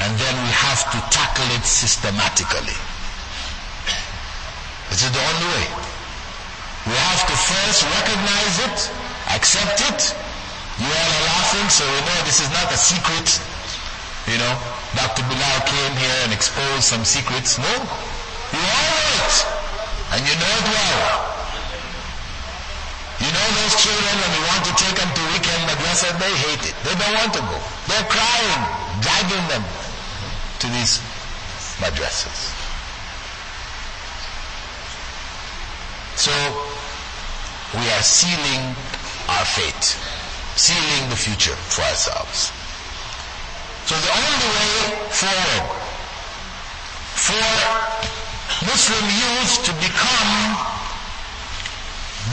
and 0.00 0.12
then 0.18 0.34
we 0.44 0.50
have 0.52 0.84
to 0.92 0.98
tackle 1.10 1.48
it 1.56 1.64
systematically. 1.64 2.76
This 4.96 5.04
is 5.04 5.12
the 5.12 5.20
only 5.28 5.48
way. 5.52 5.68
We 6.88 6.96
have 6.96 7.28
to 7.28 7.36
first 7.36 7.84
recognize 7.84 8.56
it, 8.64 8.78
accept 9.28 9.84
it. 9.92 10.00
You 10.80 10.88
all 10.88 11.10
are 11.12 11.24
laughing, 11.36 11.68
so 11.68 11.84
we 11.84 12.00
know 12.00 12.16
this 12.24 12.40
is 12.40 12.48
not 12.48 12.72
a 12.72 12.80
secret. 12.80 13.28
You 14.24 14.40
know, 14.40 14.56
Dr. 14.96 15.20
Bilal 15.28 15.60
came 15.68 15.92
here 16.00 16.16
and 16.24 16.32
exposed 16.32 16.88
some 16.88 17.04
secrets. 17.04 17.60
No. 17.60 17.68
You 17.68 18.62
all 18.64 18.88
know 18.96 19.12
it. 19.20 19.36
And 20.16 20.20
you 20.24 20.32
know 20.32 20.52
it 20.64 20.64
well. 20.64 21.04
You 23.20 23.28
know 23.36 23.48
those 23.52 23.76
children 23.76 24.14
when 24.16 24.32
you 24.32 24.42
want 24.48 24.64
to 24.64 24.72
take 24.80 24.96
them 24.96 25.12
to 25.12 25.22
weekend 25.36 25.60
madrasa, 25.68 26.08
they 26.16 26.32
hate 26.48 26.72
it. 26.72 26.76
They 26.88 26.96
don't 26.96 27.16
want 27.20 27.36
to 27.36 27.44
go. 27.44 27.60
They're 27.92 28.08
crying, 28.08 28.62
dragging 29.04 29.44
them 29.52 29.64
to 30.64 30.66
these 30.72 31.04
madrasas. 31.84 32.55
So, 36.16 36.32
we 37.74 37.84
are 37.92 38.02
sealing 38.02 38.74
our 39.28 39.44
fate, 39.44 39.84
sealing 40.56 41.10
the 41.10 41.16
future 41.16 41.54
for 41.56 41.82
ourselves. 41.82 42.52
So 43.86 43.94
the 43.94 44.12
only 44.18 44.48
way 44.50 44.74
forward 45.14 45.66
for 47.14 47.46
Muslim 48.66 49.04
youth 49.14 49.62
to 49.62 49.72
become 49.78 50.32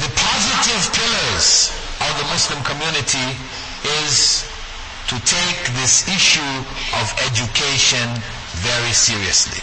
the 0.01 0.09
positive 0.17 0.83
pillars 0.97 1.69
of 2.01 2.11
the 2.17 2.25
Muslim 2.33 2.63
community 2.63 3.37
is 4.05 4.49
to 5.09 5.15
take 5.25 5.61
this 5.77 6.07
issue 6.07 6.53
of 6.97 7.05
education 7.27 8.07
very 8.65 8.93
seriously. 8.93 9.61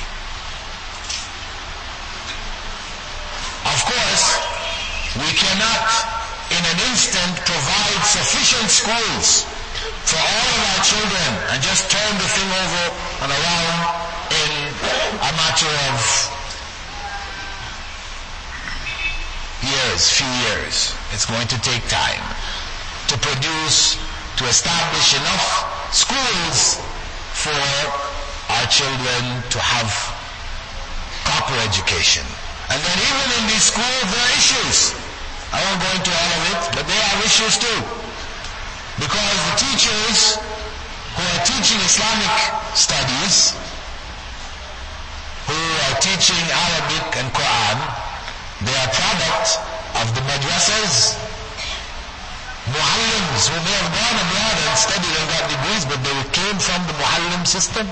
Of 3.67 3.79
course, 3.83 4.39
we 5.21 5.31
cannot 5.37 5.89
in 6.51 6.63
an 6.65 6.79
instant 6.91 7.33
provide 7.45 8.03
sufficient 8.05 8.69
schools 8.73 9.45
for 10.09 10.19
all 10.19 10.47
of 10.51 10.59
our 10.75 10.81
children 10.83 11.31
and 11.53 11.63
just 11.63 11.91
turn 11.93 12.13
the 12.19 12.31
thing 12.35 12.51
over 12.51 12.85
and 13.23 13.31
around 13.31 13.79
in 14.33 14.53
a 15.21 15.31
matter 15.37 15.71
of 15.93 15.97
years, 19.63 20.11
few 20.11 20.31
years. 20.49 20.95
It's 21.13 21.27
going 21.27 21.47
to 21.49 21.59
take 21.61 21.85
time 21.89 22.23
to 23.09 23.17
produce, 23.19 23.99
to 24.39 24.45
establish 24.49 25.15
enough 25.15 25.47
schools 25.93 26.81
for 27.37 27.61
our 28.51 28.67
children 28.67 29.43
to 29.51 29.59
have 29.61 29.91
proper 31.29 31.55
education. 31.69 32.25
And 32.71 32.79
then 32.83 32.99
even 32.99 33.27
in 33.39 33.45
these 33.51 33.67
schools 33.71 34.07
there 34.11 34.25
are 34.25 34.35
issues. 34.39 35.00
I 35.53 35.59
won't 35.67 35.83
go 35.83 35.91
into 35.99 36.13
all 36.15 36.31
of 36.39 36.43
it, 36.55 36.63
but 36.79 36.85
there 36.87 37.05
are 37.11 37.19
issues 37.27 37.59
too. 37.59 37.81
Because 39.03 39.39
the 39.51 39.57
teachers 39.59 40.39
who 41.19 41.23
are 41.27 41.43
teaching 41.43 41.81
Islamic 41.83 42.35
studies, 42.79 43.59
who 45.51 45.59
are 45.91 45.97
teaching 45.99 46.45
Arabic 46.55 47.19
and 47.19 47.27
Quran, 47.35 47.79
they 48.63 48.77
are 48.79 48.91
product 48.95 49.59
of 49.99 50.07
the 50.15 50.23
madrasas. 50.31 51.19
Muallims 52.71 53.49
who 53.51 53.59
may 53.67 53.75
have 53.75 53.91
gone 53.91 54.17
abroad 54.23 54.57
and 54.71 54.79
studied 54.79 55.15
and 55.19 55.27
got 55.35 55.45
degrees, 55.51 55.83
but 55.91 55.99
they 56.07 56.15
came 56.31 56.59
from 56.63 56.79
the 56.87 56.95
Muallim 56.95 57.43
system. 57.47 57.89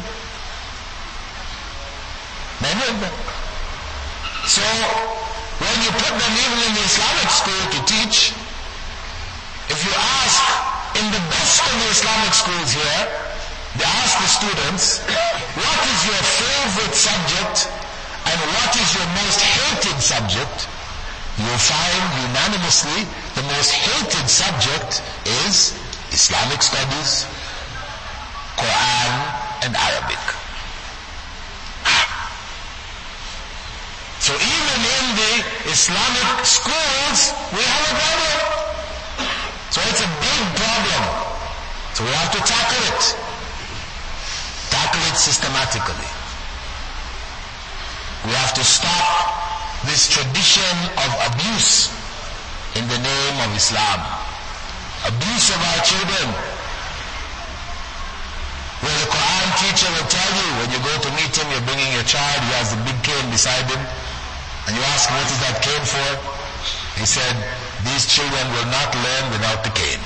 Many 2.63 2.83
of 2.87 3.01
them. 3.01 3.15
So, 4.47 5.18
when 5.59 5.77
you 5.83 5.91
put 5.91 6.15
them 6.15 6.35
even 6.39 6.59
in 6.71 6.73
the 6.75 6.85
Islamic 6.87 7.31
school 7.31 7.63
to 7.75 7.81
teach, 7.87 8.31
if 9.69 9.79
you 9.83 9.93
ask 10.23 10.43
in 10.97 11.07
the 11.11 11.23
best 11.29 11.63
of 11.67 11.75
the 11.83 11.89
Islamic 11.91 12.33
schools 12.35 12.71
here, 12.73 13.03
they 13.77 13.85
ask 13.85 14.15
the 14.23 14.31
students, 14.31 14.85
what 15.59 15.81
is 15.83 15.99
your 16.07 16.23
favorite 16.23 16.95
subject 16.95 17.69
and 18.27 18.39
what 18.55 18.71
is 18.77 18.89
your 18.95 19.09
most 19.25 19.41
hated 19.41 19.99
subject, 20.01 20.69
you'll 21.39 21.65
find 21.65 22.03
unanimously 22.29 23.07
the 23.35 23.45
most 23.55 23.71
hated 23.73 24.27
subject 24.29 25.03
is 25.47 25.75
Islamic 26.13 26.63
studies, 26.63 27.27
Quran, 28.57 29.13
and 29.65 29.77
Arabic. 29.77 30.23
So 34.21 34.35
even 34.79 35.11
in 35.11 35.17
the 35.17 35.35
Islamic 35.71 36.45
schools, 36.47 37.35
we 37.53 37.63
have 37.63 37.83
a 37.83 37.95
problem. 37.99 38.39
So 39.71 39.81
it's 39.91 40.03
a 40.03 40.11
big 40.23 40.43
problem. 40.55 41.05
So 41.95 42.05
we 42.05 42.13
have 42.15 42.31
to 42.33 42.41
tackle 42.47 42.83
it. 42.95 43.03
Tackle 44.71 45.03
it 45.11 45.17
systematically. 45.19 46.11
We 48.27 48.33
have 48.39 48.55
to 48.55 48.65
stop 48.65 49.35
this 49.87 50.11
tradition 50.11 50.75
of 50.99 51.11
abuse 51.33 51.91
in 52.75 52.87
the 52.87 52.99
name 52.99 53.37
of 53.47 53.51
Islam. 53.57 53.99
Abuse 55.07 55.51
of 55.51 55.61
our 55.63 55.81
children. 55.87 56.27
Where 58.79 58.99
the 59.03 59.11
Quran 59.11 59.49
teacher 59.59 59.91
will 59.91 60.07
tell 60.07 60.33
you 60.39 60.49
when 60.63 60.69
you 60.71 60.79
go 60.87 60.95
to 61.03 61.11
meet 61.19 61.35
him, 61.35 61.51
you're 61.51 61.67
bringing 61.67 61.91
your 61.95 62.07
child, 62.07 62.39
he 62.47 62.53
has 62.55 62.71
a 62.75 62.79
big 62.87 62.95
cane 63.03 63.27
beside 63.31 63.67
him, 63.67 63.83
and 64.69 64.77
you 64.77 64.85
ask 64.93 65.09
what 65.09 65.25
is 65.25 65.41
that 65.49 65.65
cane 65.65 65.87
for? 65.89 66.09
He 67.01 67.09
said, 67.09 67.33
these 67.89 68.05
children 68.05 68.45
will 68.53 68.69
not 68.69 68.93
learn 68.93 69.25
without 69.33 69.65
the 69.65 69.73
cane. 69.73 70.03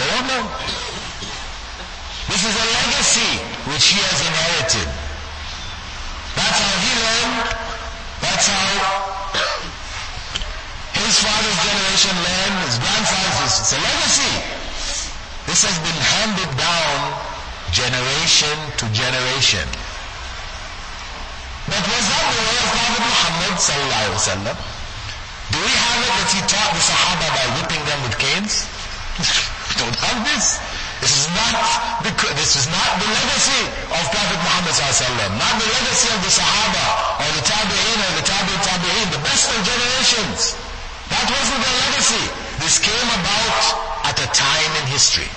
they 0.00 0.08
don't 0.08 0.24
know. 0.24 0.44
This 2.32 2.48
is 2.48 2.54
a 2.56 2.66
legacy 2.80 3.32
which 3.68 3.92
he 3.92 4.00
has 4.00 4.18
inherited. 4.24 4.88
That's 6.32 6.58
how 6.64 6.74
he 6.80 6.92
learned. 6.96 7.44
That's 8.24 8.46
how 8.48 8.68
his 11.08 11.24
father's 11.24 11.60
generation 11.64 12.14
learned, 12.20 12.56
his 12.68 12.76
grandfather's. 12.84 13.54
It's 13.64 13.72
a 13.72 13.80
legacy. 13.80 14.34
This 15.48 15.64
has 15.64 15.76
been 15.80 16.00
handed 16.20 16.52
down 16.60 16.96
generation 17.72 18.56
to 18.76 18.84
generation. 18.92 19.64
But 21.68 21.84
was 21.84 22.04
that 22.08 22.24
the 22.32 22.42
way 22.48 22.58
of 22.64 22.68
Prophet 22.72 23.02
Muhammad 23.04 23.54
sallallahu 23.60 24.04
alaihi 24.08 24.16
wasallam? 24.16 24.56
Do 25.52 25.58
we 25.60 25.72
have 25.72 26.00
it 26.00 26.12
that 26.16 26.30
he 26.32 26.40
taught 26.48 26.72
the 26.72 26.80
Sahaba 26.80 27.26
by 27.36 27.46
whipping 27.60 27.82
them 27.84 28.00
with 28.08 28.16
canes? 28.16 28.64
we 29.68 29.74
don't 29.76 29.96
have 30.00 30.24
this. 30.24 30.60
This 31.04 31.12
is 31.12 31.26
not 31.30 31.52
the, 32.02 32.12
this 32.40 32.56
is 32.56 32.66
not 32.72 32.88
the 32.98 33.06
legacy 33.06 33.62
of 33.92 34.02
Prophet 34.08 34.40
Muhammad 34.40 34.76
not 35.36 35.54
the 35.60 35.68
legacy 35.68 36.08
of 36.10 36.20
the 36.24 36.32
Sahaba 36.32 36.86
or 37.20 37.28
the 37.36 37.44
Tabi'een 37.44 37.98
or 38.00 38.12
the 38.16 38.24
Tabi'in 38.24 38.62
Tabi'een, 38.64 39.06
the 39.12 39.22
best 39.22 39.46
of 39.52 39.60
generations. 39.62 40.56
That 41.12 41.24
wasn't 41.28 41.60
their 41.62 41.76
legacy. 41.86 42.24
This 42.64 42.80
came 42.80 43.08
about 43.20 43.64
at 44.08 44.16
a 44.18 44.28
time 44.32 44.72
in 44.82 44.84
history. 44.88 45.28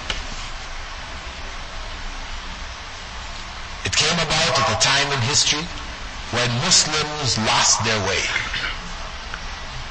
It 3.85 3.93
came 3.95 4.17
about 4.17 4.53
at 4.55 4.67
a 4.71 4.77
time 4.81 5.11
in 5.11 5.21
history 5.27 5.63
when 6.31 6.49
Muslims 6.63 7.37
lost 7.43 7.83
their 7.83 7.99
way. 8.07 8.23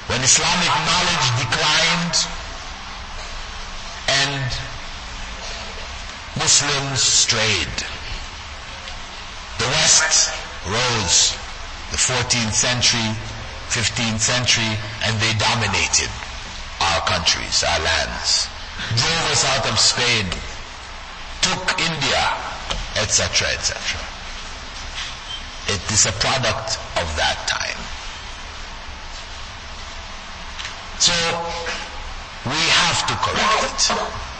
When 0.09 0.20
Islamic 0.24 0.72
knowledge 0.88 1.26
declined 1.38 2.16
and 4.09 4.51
Muslims 6.36 7.03
strayed. 7.03 7.76
The 9.61 9.68
West 9.68 10.32
rose, 10.66 11.36
the 11.93 12.01
14th 12.01 12.53
century, 12.57 13.12
15th 13.68 14.20
century, 14.20 14.72
and 15.05 15.20
they 15.20 15.32
dominated 15.36 16.09
our 16.80 17.01
countries, 17.07 17.62
our 17.62 17.80
lands, 17.80 18.49
drove 18.97 19.24
us 19.30 19.45
out 19.45 19.66
of 19.70 19.78
Spain, 19.78 20.26
took 21.43 21.78
India, 21.78 22.32
etc., 22.97 23.49
etc. 23.53 24.01
It 25.73 25.93
is 25.93 26.07
a 26.07 26.12
product 26.12 26.79
of 26.99 27.07
that 27.16 27.39
time. 27.47 27.81
So, 30.99 31.14
we 32.51 32.61
have 32.83 33.07
to 33.07 33.14
correct 33.25 33.91
it 33.91 34.31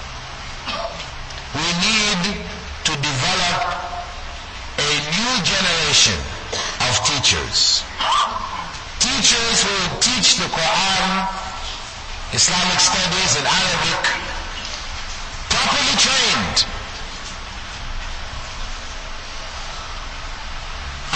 we 1.55 1.66
need 1.83 2.47
to 2.85 2.93
develop 2.95 3.59
a 4.78 4.91
new 5.18 5.35
generation 5.43 6.18
of 6.87 6.93
teachers. 7.03 7.83
Teachers 9.03 9.59
who 9.66 9.76
teach 9.99 10.39
the 10.39 10.47
Quran, 10.47 11.26
Islamic 12.33 12.78
studies 12.78 13.33
and 13.39 13.47
Arabic, 13.51 14.03
properly 15.51 15.97
trained, 15.99 16.59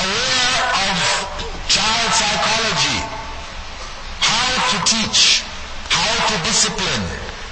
aware 0.03 0.61
of 0.83 0.97
child 1.71 2.11
psychology, 2.11 3.01
how 4.19 4.51
to 4.73 4.79
teach, 4.95 5.43
how 5.91 6.15
to 6.31 6.35
discipline, 6.47 7.07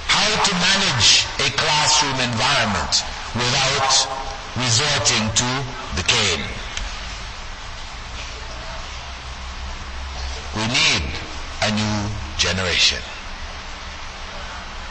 how 0.07 0.29
to 0.47 0.51
manage 0.55 1.27
a 1.43 1.49
classroom 1.59 2.15
environment 2.23 3.03
without 3.35 3.91
resorting 4.55 5.25
to 5.35 5.49
the 5.99 6.03
cane. 6.07 6.45
We 10.55 10.65
need 10.71 11.03
a 11.67 11.69
new 11.73 11.97
generation. 12.37 13.01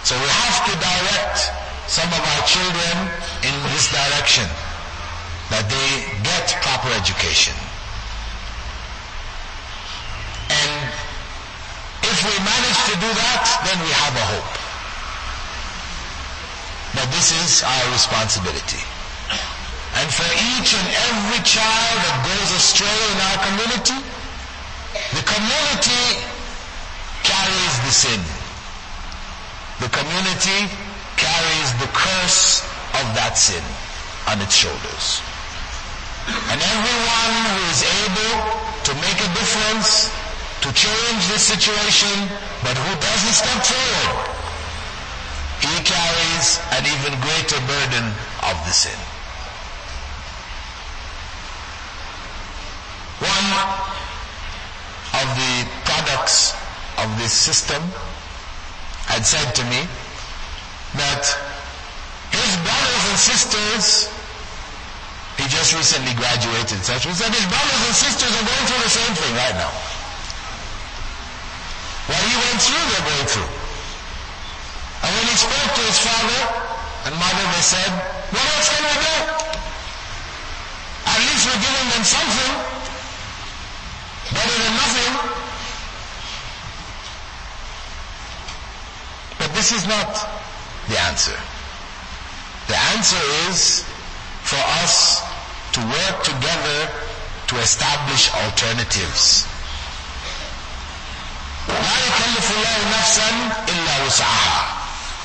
So 0.03 0.19
we 0.19 0.29
have 0.29 0.59
to 0.67 0.73
direct 0.77 1.39
some 1.87 2.09
of 2.11 2.21
our 2.21 2.43
children 2.47 2.95
in 3.47 3.55
this 3.73 3.87
direction, 3.93 4.47
that 5.51 5.69
they 5.69 5.91
get 6.25 6.57
proper 6.63 6.89
education. 6.97 7.55
And 10.51 10.93
if 12.03 12.19
we 12.27 12.35
manage 12.43 12.81
to 12.91 12.95
do 12.99 13.11
that, 13.11 13.43
then 13.67 13.79
we 13.83 13.91
have 13.95 14.15
a 14.19 14.27
hope. 14.37 14.53
But 16.95 17.09
this 17.15 17.33
is 17.33 17.63
our 17.65 17.85
responsibility. 17.93 18.83
And 19.97 20.09
for 20.09 20.29
each 20.57 20.73
and 20.73 20.89
every 20.89 21.41
child 21.45 21.97
that 22.05 22.17
goes 22.25 22.51
astray 22.57 22.99
in 23.13 23.19
our 23.29 23.39
community, 23.45 23.99
the 25.17 25.25
community 25.25 26.05
carries 27.25 27.75
the 27.85 27.93
sin. 27.93 28.21
The 29.81 29.91
community 29.93 30.69
carries 31.17 31.69
the 31.81 31.91
curse 31.93 32.65
of 33.01 33.05
that 33.17 33.37
sin 33.37 33.65
on 34.29 34.41
its 34.41 34.55
shoulders. 34.55 35.21
And 36.29 36.59
everyone 36.61 37.33
who 37.51 37.57
is 37.73 37.81
able 37.83 38.35
to 38.85 38.93
make 39.03 39.19
a 39.19 39.31
difference, 39.35 40.13
to 40.63 40.71
change 40.75 41.23
this 41.27 41.43
situation, 41.43 42.15
but 42.63 42.79
who 42.79 42.93
doesn't 43.03 43.35
step 43.35 43.61
forward, 43.67 44.31
he 45.59 45.75
carries 45.83 46.63
an 46.71 46.87
even 46.87 47.19
greater 47.19 47.59
burden 47.67 48.07
of 48.47 48.55
the 48.63 48.71
sin. 48.71 48.99
One 53.19 53.49
of 55.19 55.27
the 55.35 55.55
products 55.83 56.55
of 56.99 57.11
this 57.19 57.33
system 57.35 57.83
had 59.11 59.27
said 59.27 59.55
to 59.59 59.65
me 59.67 59.83
that 60.95 61.27
his 62.31 62.51
brothers 62.63 63.03
and 63.11 63.19
sisters, 63.19 63.85
he 65.39 65.45
just 65.51 65.75
recently 65.75 66.15
graduated, 66.15 66.87
such 66.87 67.03
he 67.03 67.13
said 67.13 67.35
his 67.35 67.47
brothers 67.51 67.83
and 67.83 67.95
sisters 67.99 68.31
are 68.31 68.47
going 68.47 68.65
through 68.71 68.83
the 68.87 68.95
same 68.95 69.15
thing 69.19 69.35
right 69.35 69.59
now. 69.59 69.92
What 72.13 72.21
he 72.29 72.37
went 72.37 72.61
through, 72.61 72.85
they're 72.93 73.09
going 73.09 73.29
through. 73.33 73.53
And 75.01 75.11
when 75.17 75.27
he 75.33 75.37
spoke 75.41 75.71
to 75.73 75.83
his 75.89 75.97
father 75.97 76.41
and 77.09 77.17
mother, 77.17 77.45
they 77.57 77.65
said, 77.65 77.89
what 78.29 78.45
else 78.53 78.69
can 78.69 78.85
we 78.85 78.95
do? 79.01 79.17
At 81.09 81.19
least 81.25 81.43
we're 81.49 81.63
giving 81.65 81.89
them 81.89 82.05
something 82.05 82.53
better 84.29 84.57
than 84.61 84.73
nothing. 84.77 85.13
But 89.39 89.51
this 89.57 89.73
is 89.73 89.89
not 89.89 90.13
the 90.89 91.01
answer. 91.01 91.37
The 92.69 92.77
answer 92.95 93.23
is 93.49 93.85
for 94.45 94.61
us 94.85 95.25
to 95.73 95.81
work 95.81 96.23
together 96.25 96.93
to 97.49 97.57
establish 97.57 98.33
alternatives. 98.35 99.52
لا 101.68 101.98
يكلف 102.08 102.48
الله 102.52 102.98
نفسا 103.00 103.30
إلا 103.70 104.06
وسعها 104.06 104.78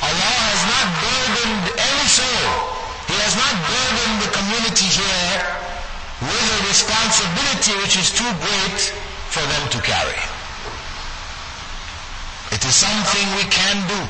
Allah 0.03 0.35
has 0.51 0.63
not 0.67 0.87
burdened 0.99 1.67
any 1.79 2.07
soul. 2.11 2.51
He 3.07 3.15
has 3.23 3.35
not 3.39 3.55
burdened 3.71 4.17
the 4.27 4.31
community 4.35 4.87
here 4.91 5.39
with 6.27 6.47
a 6.59 6.61
responsibility 6.67 7.73
which 7.83 7.95
is 7.97 8.11
too 8.11 8.27
great 8.43 8.81
for 9.31 9.47
them 9.47 9.65
to 9.71 9.79
carry. 9.81 10.19
It 12.51 12.65
is 12.67 12.75
something 12.75 13.27
we 13.39 13.47
can 13.47 13.79
do. 13.87 14.01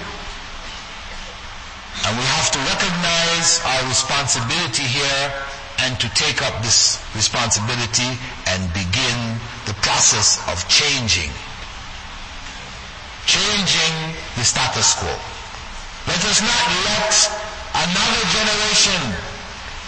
And 2.08 2.12
we 2.18 2.24
have 2.40 2.50
to 2.56 2.58
recognize 2.72 3.60
our 3.64 3.82
responsibility 3.88 4.82
here 4.82 5.24
and 5.84 5.98
to 6.00 6.08
take 6.14 6.42
up 6.42 6.62
this 6.62 6.98
responsibility 7.14 8.18
and 8.48 8.60
begin 8.72 9.38
the 9.66 9.74
process 9.84 10.40
of 10.48 10.66
changing. 10.68 11.30
Changing 13.37 14.17
the 14.33 14.41
status 14.41 14.97
quo. 14.97 15.13
Let 16.09 16.21
us 16.25 16.41
not 16.41 16.63
let 16.89 17.13
another 17.85 18.23
generation, 18.33 18.97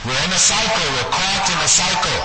we're 0.05 0.21
in 0.21 0.29
a 0.29 0.37
cycle, 0.37 0.85
we're 0.93 1.09
caught 1.09 1.49
in 1.49 1.57
a 1.57 1.65
cycle, 1.65 2.19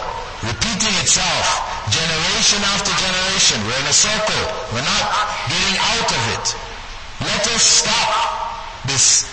repeating 0.45 0.93
itself, 1.01 1.65
generation 1.89 2.61
after 2.77 2.93
generation. 3.01 3.57
We're 3.65 3.81
in 3.81 3.89
a 3.89 3.97
circle, 3.97 4.45
we're 4.77 4.85
not 4.85 5.05
getting 5.49 5.77
out 5.97 6.11
of 6.13 6.23
it. 6.37 6.47
Let 7.25 7.49
us 7.57 7.65
stop 7.65 8.85
this 8.85 9.25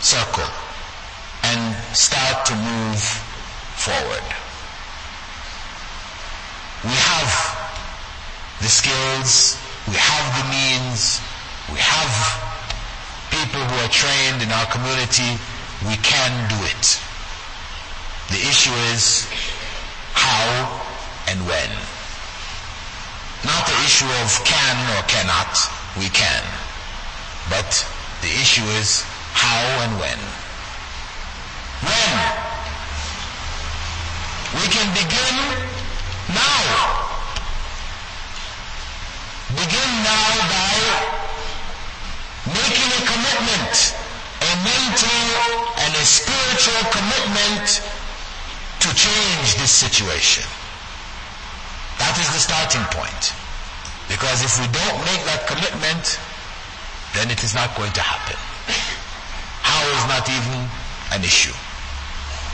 circle 0.00 0.48
and 1.52 1.76
start 1.92 2.48
to 2.48 2.54
move 2.56 3.02
forward. 3.76 4.24
We 6.80 6.96
have 6.96 7.30
the 8.64 8.72
skills, 8.72 9.60
we 9.88 9.96
have 9.96 10.26
the 10.40 10.46
means, 10.48 11.20
we 11.72 11.78
have 11.78 12.12
people 13.30 13.60
who 13.60 13.76
are 13.84 13.92
trained 13.92 14.40
in 14.42 14.50
our 14.50 14.66
community, 14.72 15.36
we 15.84 15.96
can 16.00 16.32
do 16.48 16.56
it. 16.64 17.00
The 18.32 18.40
issue 18.48 18.72
is 18.94 19.28
how 20.16 20.80
and 21.28 21.40
when. 21.46 21.70
Not 23.44 23.66
the 23.66 23.76
issue 23.84 24.08
of 24.24 24.28
can 24.48 24.76
or 24.96 25.02
cannot, 25.04 25.52
we 25.98 26.08
can. 26.08 26.44
But 27.50 27.84
the 28.22 28.32
issue 28.40 28.64
is 28.80 29.04
how 29.36 29.60
and 29.84 30.00
when. 30.00 30.20
When? 31.84 32.16
We 34.56 34.66
can 34.72 34.88
begin 34.96 35.68
now. 36.32 37.23
Begin 39.54 39.90
now 40.02 40.28
by 40.50 40.74
making 42.50 42.90
a 42.90 43.02
commitment, 43.06 43.74
a 44.42 44.52
mental 44.66 45.22
and 45.78 45.92
a 45.94 46.04
spiritual 46.04 46.82
commitment 46.90 47.82
to 48.82 48.88
change 48.94 49.54
this 49.56 49.70
situation. 49.70 50.42
That 52.02 52.18
is 52.18 52.28
the 52.34 52.42
starting 52.42 52.82
point. 52.90 53.32
Because 54.10 54.42
if 54.42 54.58
we 54.58 54.66
don't 54.74 54.98
make 55.06 55.22
that 55.30 55.46
commitment, 55.46 56.18
then 57.14 57.30
it 57.30 57.40
is 57.46 57.54
not 57.54 57.70
going 57.78 57.92
to 57.94 58.02
happen. 58.02 58.36
How 59.62 59.80
is 59.94 60.04
not 60.10 60.26
even 60.28 60.66
an 61.14 61.22
issue. 61.22 61.54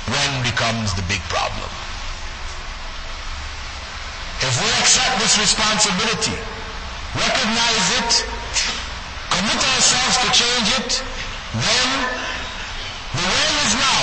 When 0.06 0.30
becomes 0.44 0.92
the 0.94 1.02
big 1.08 1.20
problem. 1.32 1.70
If 4.44 4.52
we 4.60 4.68
accept 4.80 5.20
this 5.20 5.38
responsibility, 5.40 6.36
recognize 7.14 7.86
it, 7.98 8.10
commit 9.30 9.60
ourselves 9.74 10.16
to 10.22 10.28
change 10.30 10.68
it, 10.78 10.90
then 11.54 11.88
the 13.14 13.26
way 13.26 13.48
is 13.66 13.74
now. 13.74 14.02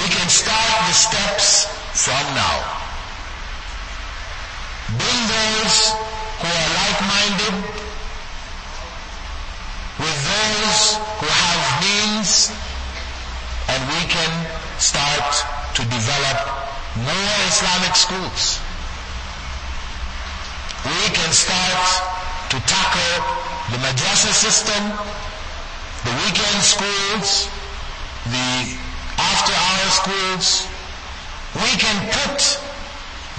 We 0.00 0.06
can 0.08 0.28
start 0.28 0.88
the 0.88 0.94
steps 0.94 1.66
from 1.92 2.24
now. 2.34 2.58
Bring 4.88 5.20
those 5.28 5.76
who 6.40 6.48
are 6.48 6.70
like-minded 6.80 7.54
with 10.00 10.18
those 10.24 10.96
who 11.20 11.26
have 11.28 11.60
means 11.84 12.50
and 13.68 13.80
we 13.92 14.02
can 14.08 14.32
start 14.78 15.34
to 15.74 15.82
develop 15.84 16.38
more 16.96 17.36
Islamic 17.46 17.94
schools. 17.94 18.69
We 20.84 21.12
can 21.12 21.32
start 21.32 21.84
to 22.50 22.56
tackle 22.64 23.14
the 23.70 23.78
madrasa 23.84 24.32
system, 24.32 24.82
the 26.04 26.14
weekend 26.24 26.62
schools, 26.64 27.48
the 28.24 28.78
after 29.20 29.52
hour 29.52 29.88
schools. 29.92 30.66
We 31.54 31.70
can 31.76 31.96
put 32.08 32.40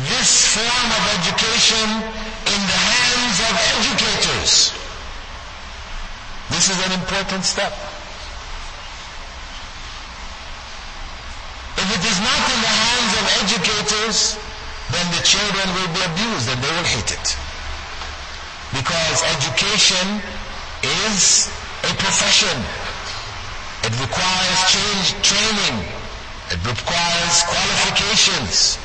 this 0.10 0.30
form 0.54 0.90
of 0.94 1.04
education 1.18 1.88
in 2.46 2.62
the 2.62 2.80
hands 2.94 3.38
of 3.50 3.54
educators. 3.74 4.74
This 6.50 6.70
is 6.70 6.78
an 6.86 6.92
important 6.94 7.44
step. 7.44 7.74
If 11.82 11.88
it 11.98 12.04
is 12.06 12.20
not 12.22 12.42
in 12.54 12.60
the 12.62 12.76
hands 12.86 13.12
of 13.18 13.26
educators, 13.42 14.38
then 14.92 15.08
the 15.16 15.24
children 15.24 15.68
will 15.76 15.92
be 15.96 16.02
abused 16.04 16.48
and 16.52 16.60
they 16.62 16.72
will 16.72 16.90
hate 16.92 17.12
it. 17.12 17.28
Because 18.76 19.18
education 19.36 20.22
is 20.84 21.52
a 21.84 21.92
profession. 22.00 22.56
It 23.84 23.94
requires 24.00 24.60
change, 24.70 25.08
training. 25.26 25.78
It 26.54 26.62
requires 26.68 27.36
qualifications. 27.48 28.78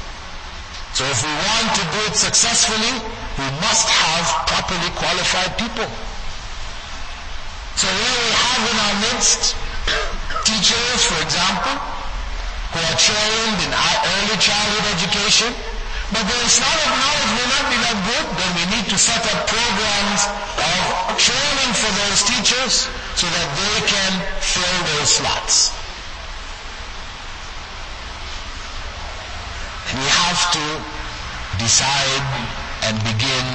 So 0.96 1.04
if 1.04 1.20
we 1.20 1.28
want 1.28 1.68
to 1.76 1.84
do 1.92 2.00
it 2.09 2.16
successfully, 2.16 2.94
we 3.36 3.48
must 3.61 3.84
have 3.88 4.24
properly 4.48 4.88
qualified 4.96 5.59
people. 5.61 5.84
So 7.76 7.84
we 7.84 8.12
have 8.32 8.62
in 8.64 8.76
our 8.80 8.96
midst 9.12 9.52
teachers, 10.48 11.00
for 11.04 11.20
example, 11.20 11.76
who 12.72 12.80
are 12.80 12.96
trained 12.96 13.59
in 13.61 13.70
early 13.76 14.36
childhood 14.40 14.86
education, 14.96 15.52
but 16.12 16.22
the 16.22 16.38
Islamic 16.46 16.90
knowledge 17.02 17.32
may 17.34 17.46
not 17.50 17.64
be 17.66 17.78
that 17.82 17.98
good, 18.07 18.26
then 18.38 18.50
we 18.54 18.64
need 18.78 18.86
to 18.94 18.98
set 18.98 19.22
up 19.34 19.50
programs 19.50 20.22
of 20.54 21.18
training 21.18 21.72
for 21.74 21.90
those 22.07 22.22
teachers 22.22 22.86
so 23.18 23.26
that 23.26 23.48
they 23.59 23.76
can 23.90 24.12
fill 24.38 24.78
those 24.94 25.11
slots. 25.11 25.74
We 29.98 30.07
have 30.07 30.40
to 30.54 30.66
decide 31.59 32.22
and 32.86 32.94
begin 33.02 33.46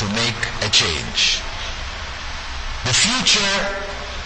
to 0.00 0.04
make 0.16 0.40
a 0.64 0.70
change. 0.72 1.44
The 2.88 2.94
future 2.96 3.56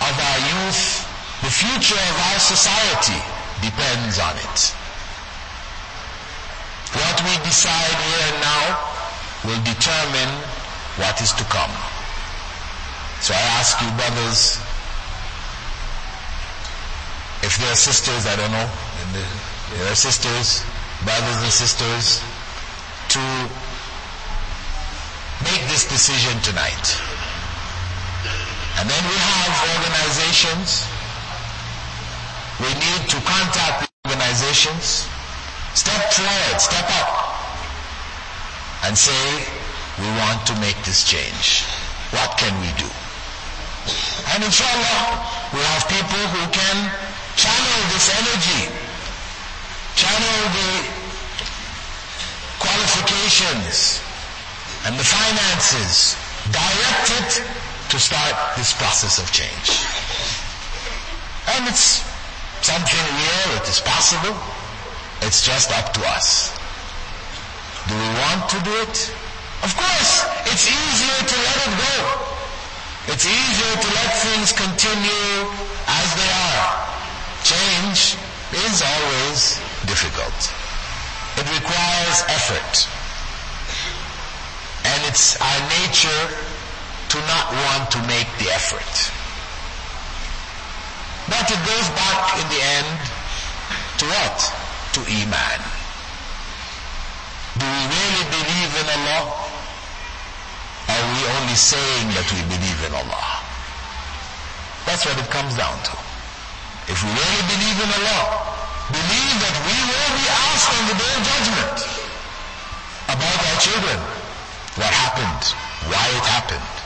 of 0.06 0.14
our 0.14 0.38
youth, 0.54 1.02
the 1.42 1.50
future 1.50 1.98
of 1.98 2.16
our 2.30 2.38
society 2.38 3.18
depends 3.58 4.18
on 4.18 4.36
it. 4.38 4.81
What 7.12 7.28
we 7.28 7.36
decide 7.44 7.92
here 8.08 8.24
and 8.32 8.40
now 8.40 8.64
will 9.44 9.60
determine 9.68 10.32
what 10.96 11.20
is 11.20 11.28
to 11.36 11.44
come. 11.52 11.68
So 13.20 13.34
I 13.36 13.42
ask 13.60 13.76
you 13.84 13.88
brothers, 14.00 14.56
if 17.44 17.52
there 17.60 17.68
are 17.68 17.76
sisters, 17.76 18.24
I 18.24 18.32
don't 18.36 18.48
know, 18.50 18.64
there 19.76 19.92
are 19.92 19.94
sisters, 19.94 20.64
brothers 21.04 21.36
and 21.44 21.52
sisters, 21.52 22.24
to 23.12 23.20
make 25.44 25.60
this 25.68 25.84
decision 25.92 26.32
tonight. 26.40 26.96
And 28.80 28.88
then 28.88 29.04
we 29.04 29.16
have 29.20 29.52
organizations. 29.76 30.88
We 32.56 32.72
need 32.72 33.04
to 33.04 33.20
contact 33.28 33.84
the 33.84 34.08
organizations. 34.08 35.11
Step 35.74 36.12
forward, 36.12 36.60
step 36.60 36.84
up. 37.00 37.32
And 38.84 38.96
say, 38.96 39.46
we 39.98 40.08
want 40.20 40.44
to 40.46 40.54
make 40.60 40.76
this 40.84 41.04
change. 41.04 41.64
What 42.12 42.36
can 42.36 42.52
we 42.60 42.68
do? 42.76 42.88
And 44.34 44.44
inshallah, 44.44 45.22
we 45.52 45.60
have 45.60 45.88
people 45.88 46.22
who 46.32 46.44
can 46.52 46.76
channel 47.36 47.80
this 47.92 48.06
energy, 48.20 48.62
channel 49.96 50.38
the 50.52 50.70
qualifications 52.60 54.00
and 54.86 54.98
the 54.98 55.04
finances, 55.04 56.16
direct 56.50 57.08
it 57.22 57.30
to 57.90 57.98
start 57.98 58.34
this 58.56 58.72
process 58.74 59.18
of 59.18 59.30
change. 59.32 59.68
And 61.56 61.68
it's 61.68 62.04
something 62.62 63.04
real, 63.18 63.56
it 63.56 63.68
is 63.68 63.80
possible. 63.80 64.36
It's 65.22 65.46
just 65.46 65.70
up 65.70 65.92
to 65.94 66.00
us. 66.10 66.50
Do 67.86 67.94
we 67.94 68.10
want 68.26 68.50
to 68.50 68.58
do 68.66 68.74
it? 68.82 68.96
Of 69.62 69.70
course, 69.78 70.26
it's 70.50 70.66
easier 70.66 71.18
to 71.22 71.36
let 71.46 71.58
it 71.62 71.74
go. 71.78 71.96
It's 73.06 73.26
easier 73.26 73.74
to 73.78 73.88
let 73.94 74.10
things 74.18 74.50
continue 74.50 75.46
as 75.86 76.08
they 76.18 76.30
are. 76.54 76.74
Change 77.46 78.18
is 78.66 78.82
always 78.82 79.58
difficult. 79.86 80.38
It 81.38 81.46
requires 81.54 82.18
effort. 82.26 82.86
And 84.84 85.00
it's 85.06 85.38
our 85.40 85.60
nature 85.82 86.24
to 87.14 87.18
not 87.30 87.46
want 87.52 87.90
to 87.92 87.98
make 88.10 88.26
the 88.42 88.50
effort. 88.50 88.94
But 91.30 91.46
it 91.46 91.62
goes 91.62 91.88
back 91.94 92.42
in 92.42 92.46
the 92.50 92.62
end 92.62 92.98
to 93.98 94.06
what? 94.06 94.61
To 94.93 95.01
Iman. 95.01 95.61
Do 97.57 97.64
we 97.64 97.82
really 97.88 98.24
believe 98.28 98.72
in 98.76 98.86
Allah? 98.93 99.24
Are 100.93 101.05
we 101.16 101.20
only 101.36 101.57
saying 101.57 102.12
that 102.12 102.28
we 102.28 102.40
believe 102.45 102.80
in 102.84 102.93
Allah? 102.93 103.40
That's 104.84 105.05
what 105.09 105.16
it 105.16 105.28
comes 105.32 105.57
down 105.57 105.76
to. 105.88 105.95
If 106.93 107.01
we 107.01 107.09
really 107.09 107.45
believe 107.49 107.78
in 107.80 107.90
Allah, 108.05 108.24
believe 108.93 109.36
that 109.40 109.57
we 109.64 109.76
will 109.80 110.11
be 110.12 110.26
asked 110.28 110.70
on 110.76 110.84
the 110.93 110.97
day 111.01 111.12
of 111.16 111.22
judgment 111.24 111.76
about 113.09 113.38
our 113.49 113.59
children. 113.64 113.99
What 114.76 114.93
happened? 114.93 115.43
Why 115.88 116.05
it 116.12 116.26
happened? 116.28 116.82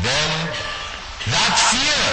then 0.00 0.30
that 1.28 1.52
fear 1.68 2.04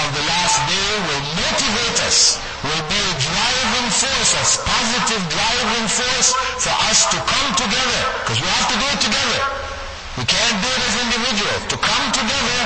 of 0.00 0.06
the 0.16 0.24
last 0.24 0.56
day 0.64 0.88
will 1.04 1.24
motivate 1.36 1.98
us, 2.08 2.40
will 2.64 2.84
be 2.92 3.00
a 3.00 3.14
driving 3.16 3.88
force, 3.88 4.30
a 4.36 4.44
positive 4.68 5.22
driving 5.32 5.86
force 5.88 6.30
for 6.60 6.74
us 6.92 7.08
to 7.08 7.16
come 7.24 7.48
together, 7.56 8.00
because 8.20 8.40
we 8.40 8.48
have 8.48 8.68
to 8.68 8.76
do 8.76 8.86
it 8.92 9.00
together. 9.00 9.40
We 10.18 10.24
can't 10.28 10.58
do 10.60 10.68
it 10.68 10.82
as 10.84 10.94
individuals. 11.08 11.62
To 11.72 11.76
come 11.80 12.06
together 12.12 12.60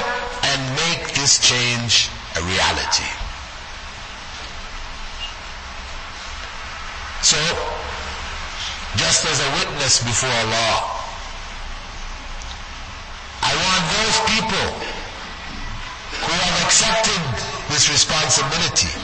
and 0.50 0.58
make 0.74 1.14
this 1.14 1.38
change 1.38 2.10
a 2.34 2.42
reality. 2.42 3.06
So, 7.22 7.38
just 8.96 9.24
as 9.26 9.38
a 9.38 9.50
witness 9.62 10.02
before 10.02 10.30
Allah, 10.30 10.90
I 13.46 13.52
want 13.54 13.82
those 13.94 14.18
people 14.34 14.66
who 16.26 16.32
have 16.32 16.56
accepted 16.66 17.22
this 17.70 17.88
responsibility 17.90 19.03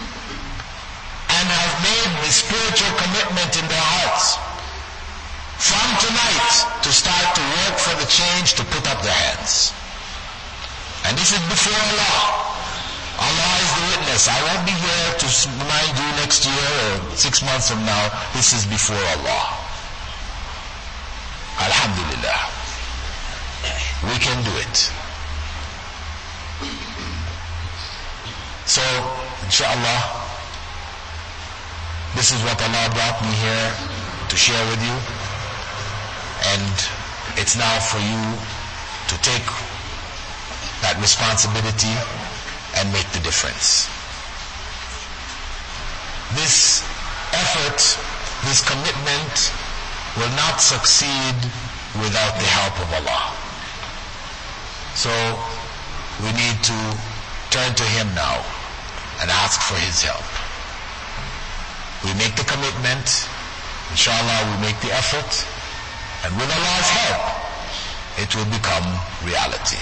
and 1.39 1.45
have 1.47 1.75
made 1.85 2.13
the 2.27 2.33
spiritual 2.33 2.93
commitment 2.99 3.53
in 3.55 3.67
their 3.71 3.87
hearts 4.01 4.41
from 5.61 5.89
tonight 6.01 6.57
to 6.81 6.91
start 6.91 7.37
to 7.37 7.43
work 7.63 7.77
for 7.77 7.95
the 8.01 8.09
change 8.09 8.57
to 8.57 8.65
put 8.73 8.85
up 8.89 9.03
their 9.05 9.15
hands. 9.29 9.77
And 11.05 11.17
this 11.17 11.37
is 11.37 11.43
before 11.53 11.77
Allah. 11.77 12.51
Allah 13.21 13.53
is 13.61 13.71
the 13.77 13.85
witness. 13.93 14.29
I 14.29 14.41
won't 14.49 14.65
be 14.65 14.73
here 14.73 15.09
to 15.21 15.27
remind 15.61 15.93
you 15.93 16.09
next 16.25 16.49
year 16.49 16.69
or 16.89 17.17
six 17.17 17.45
months 17.45 17.69
from 17.69 17.85
now. 17.85 18.09
This 18.33 18.57
is 18.57 18.65
before 18.65 18.97
Allah. 19.21 19.45
Alhamdulillah. 21.61 22.41
We 24.09 24.17
can 24.17 24.41
do 24.45 24.55
it. 24.65 24.77
So, 28.65 28.81
inshallah, 29.45 30.30
this 32.15 32.33
is 32.33 32.43
what 32.43 32.59
Allah 32.63 32.91
brought 32.91 33.19
me 33.23 33.33
here 33.39 33.69
to 34.29 34.37
share 34.37 34.63
with 34.71 34.83
you. 34.83 34.97
And 36.55 36.75
it's 37.39 37.57
now 37.57 37.79
for 37.79 37.99
you 37.99 38.23
to 39.11 39.15
take 39.23 39.47
that 40.83 40.97
responsibility 41.01 41.93
and 42.79 42.91
make 42.93 43.07
the 43.13 43.21
difference. 43.21 43.87
This 46.35 46.83
effort, 47.35 47.79
this 48.47 48.63
commitment 48.65 49.35
will 50.17 50.33
not 50.39 50.61
succeed 50.61 51.37
without 52.01 52.35
the 52.39 52.49
help 52.49 52.75
of 52.81 52.89
Allah. 53.03 53.35
So 54.95 55.11
we 56.23 56.31
need 56.33 56.59
to 56.65 56.79
turn 57.51 57.75
to 57.75 57.85
Him 57.99 58.07
now 58.15 58.43
and 59.21 59.31
ask 59.31 59.61
for 59.61 59.75
His 59.79 60.03
help. 60.03 60.40
We 62.05 62.15
make 62.17 62.35
the 62.37 62.45
commitment, 62.49 63.07
inshallah 63.93 64.39
we 64.57 64.67
make 64.67 64.79
the 64.81 64.93
effort, 64.93 65.31
and 66.25 66.33
with 66.37 66.49
Allah's 66.49 66.91
help, 67.05 67.25
it 68.25 68.31
will 68.37 68.49
become 68.49 68.87
reality. 69.25 69.81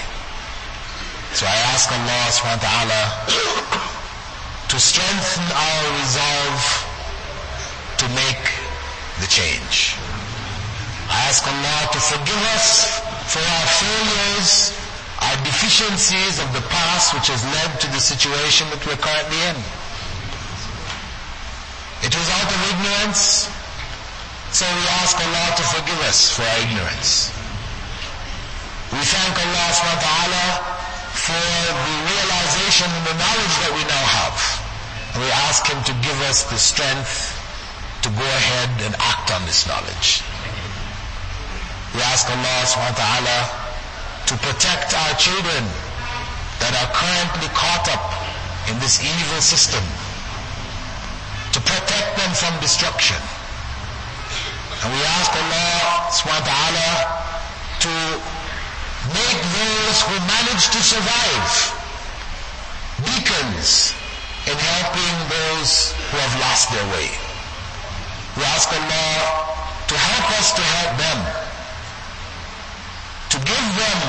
So 1.33 1.45
I 1.47 1.55
ask 1.71 1.87
Allah 1.91 2.21
subhanahu 2.33 2.59
wa 2.59 2.67
ta'ala 2.67 3.01
to 4.67 4.77
strengthen 4.79 5.47
our 5.47 5.81
resolve 6.03 6.63
to 8.03 8.05
make 8.15 8.43
the 9.23 9.27
change. 9.27 9.95
I 11.09 11.25
ask 11.27 11.41
Allah 11.47 11.79
to 11.91 11.99
forgive 11.99 12.43
us 12.55 12.99
for 13.33 13.39
our 13.43 13.67
failures, 13.79 14.77
our 15.21 15.37
deficiencies 15.43 16.39
of 16.39 16.51
the 16.53 16.61
past 16.69 17.13
which 17.13 17.27
has 17.27 17.43
led 17.45 17.79
to 17.81 17.87
the 17.91 17.99
situation 17.99 18.69
that 18.69 18.81
we're 18.85 18.99
currently 18.99 19.39
in. 19.49 19.57
It 22.03 22.15
was 22.15 22.27
out 22.39 22.47
of 22.47 22.59
ignorance, 22.71 23.49
so 24.55 24.63
we 24.65 24.83
ask 25.03 25.19
Allah 25.19 25.47
to 25.57 25.63
forgive 25.75 25.99
us 26.07 26.31
for 26.31 26.43
our 26.43 26.59
ignorance. 26.63 27.31
We 28.95 29.03
thank 29.05 29.35
Allah 29.37 29.67
subhanahu 29.75 29.99
wa 29.99 30.07
ta'ala 30.09 30.45
for 31.13 31.45
the 31.69 31.95
realization 32.09 32.89
and 32.89 33.03
the 33.05 33.17
knowledge 33.19 33.55
that 33.61 33.73
we 33.75 33.83
now 33.85 34.05
have. 34.17 34.37
And 35.13 35.21
we 35.21 35.29
ask 35.45 35.67
Him 35.67 35.77
to 35.85 35.93
give 36.01 36.17
us 36.25 36.47
the 36.49 36.57
strength 36.57 37.35
to 38.01 38.09
go 38.09 38.23
ahead 38.23 38.71
and 38.87 38.95
act 38.97 39.29
on 39.35 39.45
this 39.45 39.67
knowledge. 39.67 40.23
We 41.93 42.01
ask 42.07 42.25
Allah 42.31 42.57
subhanahu 42.63 42.95
wa 42.95 43.01
ta'ala 43.03 43.37
to 44.29 44.33
protect 44.39 44.93
our 44.93 45.13
children 45.19 45.63
that 46.61 46.73
are 46.79 46.89
currently 46.93 47.49
caught 47.57 47.89
up 47.91 48.05
in 48.69 48.77
this 48.79 49.01
evil 49.01 49.41
system, 49.41 49.81
to 51.53 51.59
protect 51.61 52.17
them 52.17 52.31
from 52.33 52.53
destruction. 52.61 53.17
And 54.83 54.93
we 54.93 55.01
ask 55.19 55.31
Allah 55.33 56.07
subhanahu 56.13 56.95
to 57.83 57.93
make 59.11 59.41
those 59.57 59.97
who 60.07 60.15
manage 60.29 60.69
to 60.71 60.79
survive 60.79 61.51
beacons 63.03 63.93
in 64.45 64.55
helping 64.55 65.15
those 65.27 65.91
who 66.11 66.17
have 66.21 66.35
lost 66.39 66.71
their 66.71 66.85
way. 66.95 67.09
We 68.37 68.43
ask 68.55 68.69
Allah 68.71 69.49
to 69.89 69.95
help 69.97 70.27
us 70.37 70.53
to 70.53 70.61
help 70.61 70.95
them, 71.01 71.19
to 73.33 73.37
give 73.41 73.67
them 73.75 73.99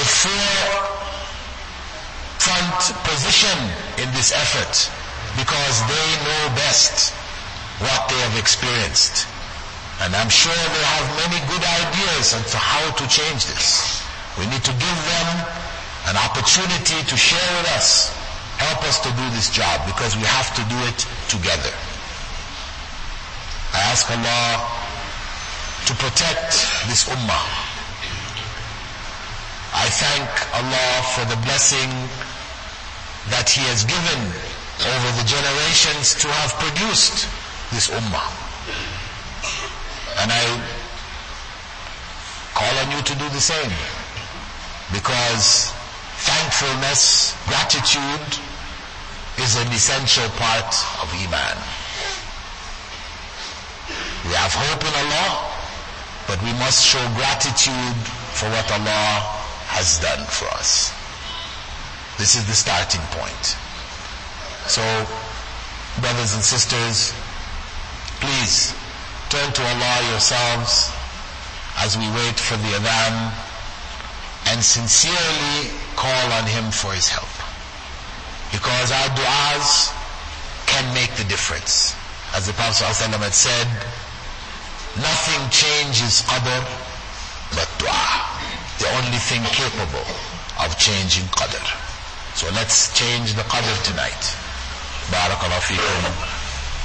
a 0.00 0.04
forefront 0.06 0.94
position 3.04 3.58
in 3.98 4.08
this 4.14 4.32
effort 4.32 4.88
because 5.36 5.76
they 5.86 6.08
know 6.26 6.42
best 6.56 7.14
what 7.80 8.08
they 8.08 8.18
have 8.26 8.36
experienced. 8.38 9.26
And 10.00 10.16
I'm 10.16 10.28
sure 10.32 10.54
they 10.56 10.84
have 10.96 11.06
many 11.28 11.38
good 11.52 11.64
ideas 11.64 12.32
as 12.32 12.50
to 12.52 12.58
how 12.58 12.84
to 12.96 13.04
change 13.08 13.44
this. 13.46 14.00
We 14.38 14.46
need 14.48 14.64
to 14.64 14.72
give 14.72 14.98
them 15.12 15.28
an 16.08 16.16
opportunity 16.16 17.04
to 17.04 17.16
share 17.16 17.50
with 17.60 17.68
us, 17.76 18.08
help 18.56 18.80
us 18.88 19.00
to 19.04 19.10
do 19.12 19.26
this 19.36 19.50
job 19.50 19.84
because 19.86 20.16
we 20.16 20.24
have 20.24 20.48
to 20.56 20.62
do 20.72 20.78
it 20.88 21.04
together. 21.28 21.72
I 23.76 23.80
ask 23.92 24.08
Allah 24.10 24.64
to 25.86 25.92
protect 25.94 26.50
this 26.88 27.04
ummah. 27.08 27.46
I 29.72 29.86
thank 29.86 30.28
Allah 30.56 30.90
for 31.14 31.24
the 31.28 31.38
blessing 31.46 31.90
that 33.30 33.48
He 33.48 33.62
has 33.70 33.84
given 33.84 34.49
over 34.86 35.08
the 35.20 35.26
generations 35.28 36.14
to 36.24 36.28
have 36.28 36.52
produced 36.56 37.28
this 37.72 37.90
ummah. 37.90 38.28
And 40.22 40.32
I 40.32 40.44
call 42.54 42.74
on 42.84 42.90
you 42.96 43.02
to 43.02 43.14
do 43.16 43.28
the 43.28 43.40
same. 43.40 43.72
Because 44.92 45.72
thankfulness, 46.24 47.36
gratitude 47.46 48.28
is 49.38 49.56
an 49.56 49.68
essential 49.72 50.28
part 50.40 50.72
of 51.00 51.08
Iman. 51.14 51.56
We 54.28 54.32
have 54.36 54.52
hope 54.52 54.84
in 54.84 54.94
Allah, 54.96 55.48
but 56.26 56.42
we 56.42 56.52
must 56.60 56.84
show 56.84 57.00
gratitude 57.16 57.96
for 58.36 58.48
what 58.50 58.68
Allah 58.72 59.40
has 59.72 59.98
done 60.00 60.24
for 60.26 60.48
us. 60.56 60.92
This 62.18 62.34
is 62.36 62.44
the 62.46 62.52
starting 62.52 63.00
point. 63.16 63.56
So, 64.66 64.82
brothers 66.00 66.34
and 66.34 66.42
sisters, 66.42 67.12
please 68.20 68.74
Turn 69.30 69.52
to 69.52 69.62
Allah 69.62 70.10
yourselves 70.10 70.90
as 71.78 71.96
we 71.96 72.02
wait 72.18 72.34
for 72.34 72.56
the 72.58 72.74
adhan 72.82 73.30
and 74.50 74.58
sincerely 74.58 75.70
call 75.94 76.32
on 76.34 76.50
Him 76.50 76.72
for 76.74 76.90
His 76.90 77.06
help. 77.06 77.30
Because 78.50 78.90
our 78.90 79.06
du'as 79.14 79.94
can 80.66 80.82
make 80.94 81.14
the 81.14 81.22
difference. 81.30 81.94
As 82.34 82.48
the 82.48 82.52
Prophet 82.54 82.82
ﷺ 82.82 83.22
had 83.22 83.32
said, 83.32 83.68
nothing 84.98 85.42
changes 85.54 86.26
qadr 86.26 86.66
but 87.54 87.70
dua. 87.78 88.02
The 88.82 88.90
only 88.98 89.22
thing 89.22 89.46
capable 89.54 90.10
of 90.58 90.74
changing 90.76 91.30
qadr. 91.38 91.62
So 92.34 92.50
let's 92.58 92.90
change 92.98 93.34
the 93.34 93.46
qadr 93.46 93.78
tonight. 93.86 94.49
بارك 95.12 95.44
الله 95.44 95.58
فيكم. 95.58 96.02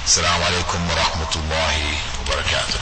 السلام 0.05 0.43
عليكم 0.43 0.89
ورحمة 0.91 1.33
الله 1.35 1.97
وبركاته. 2.21 2.79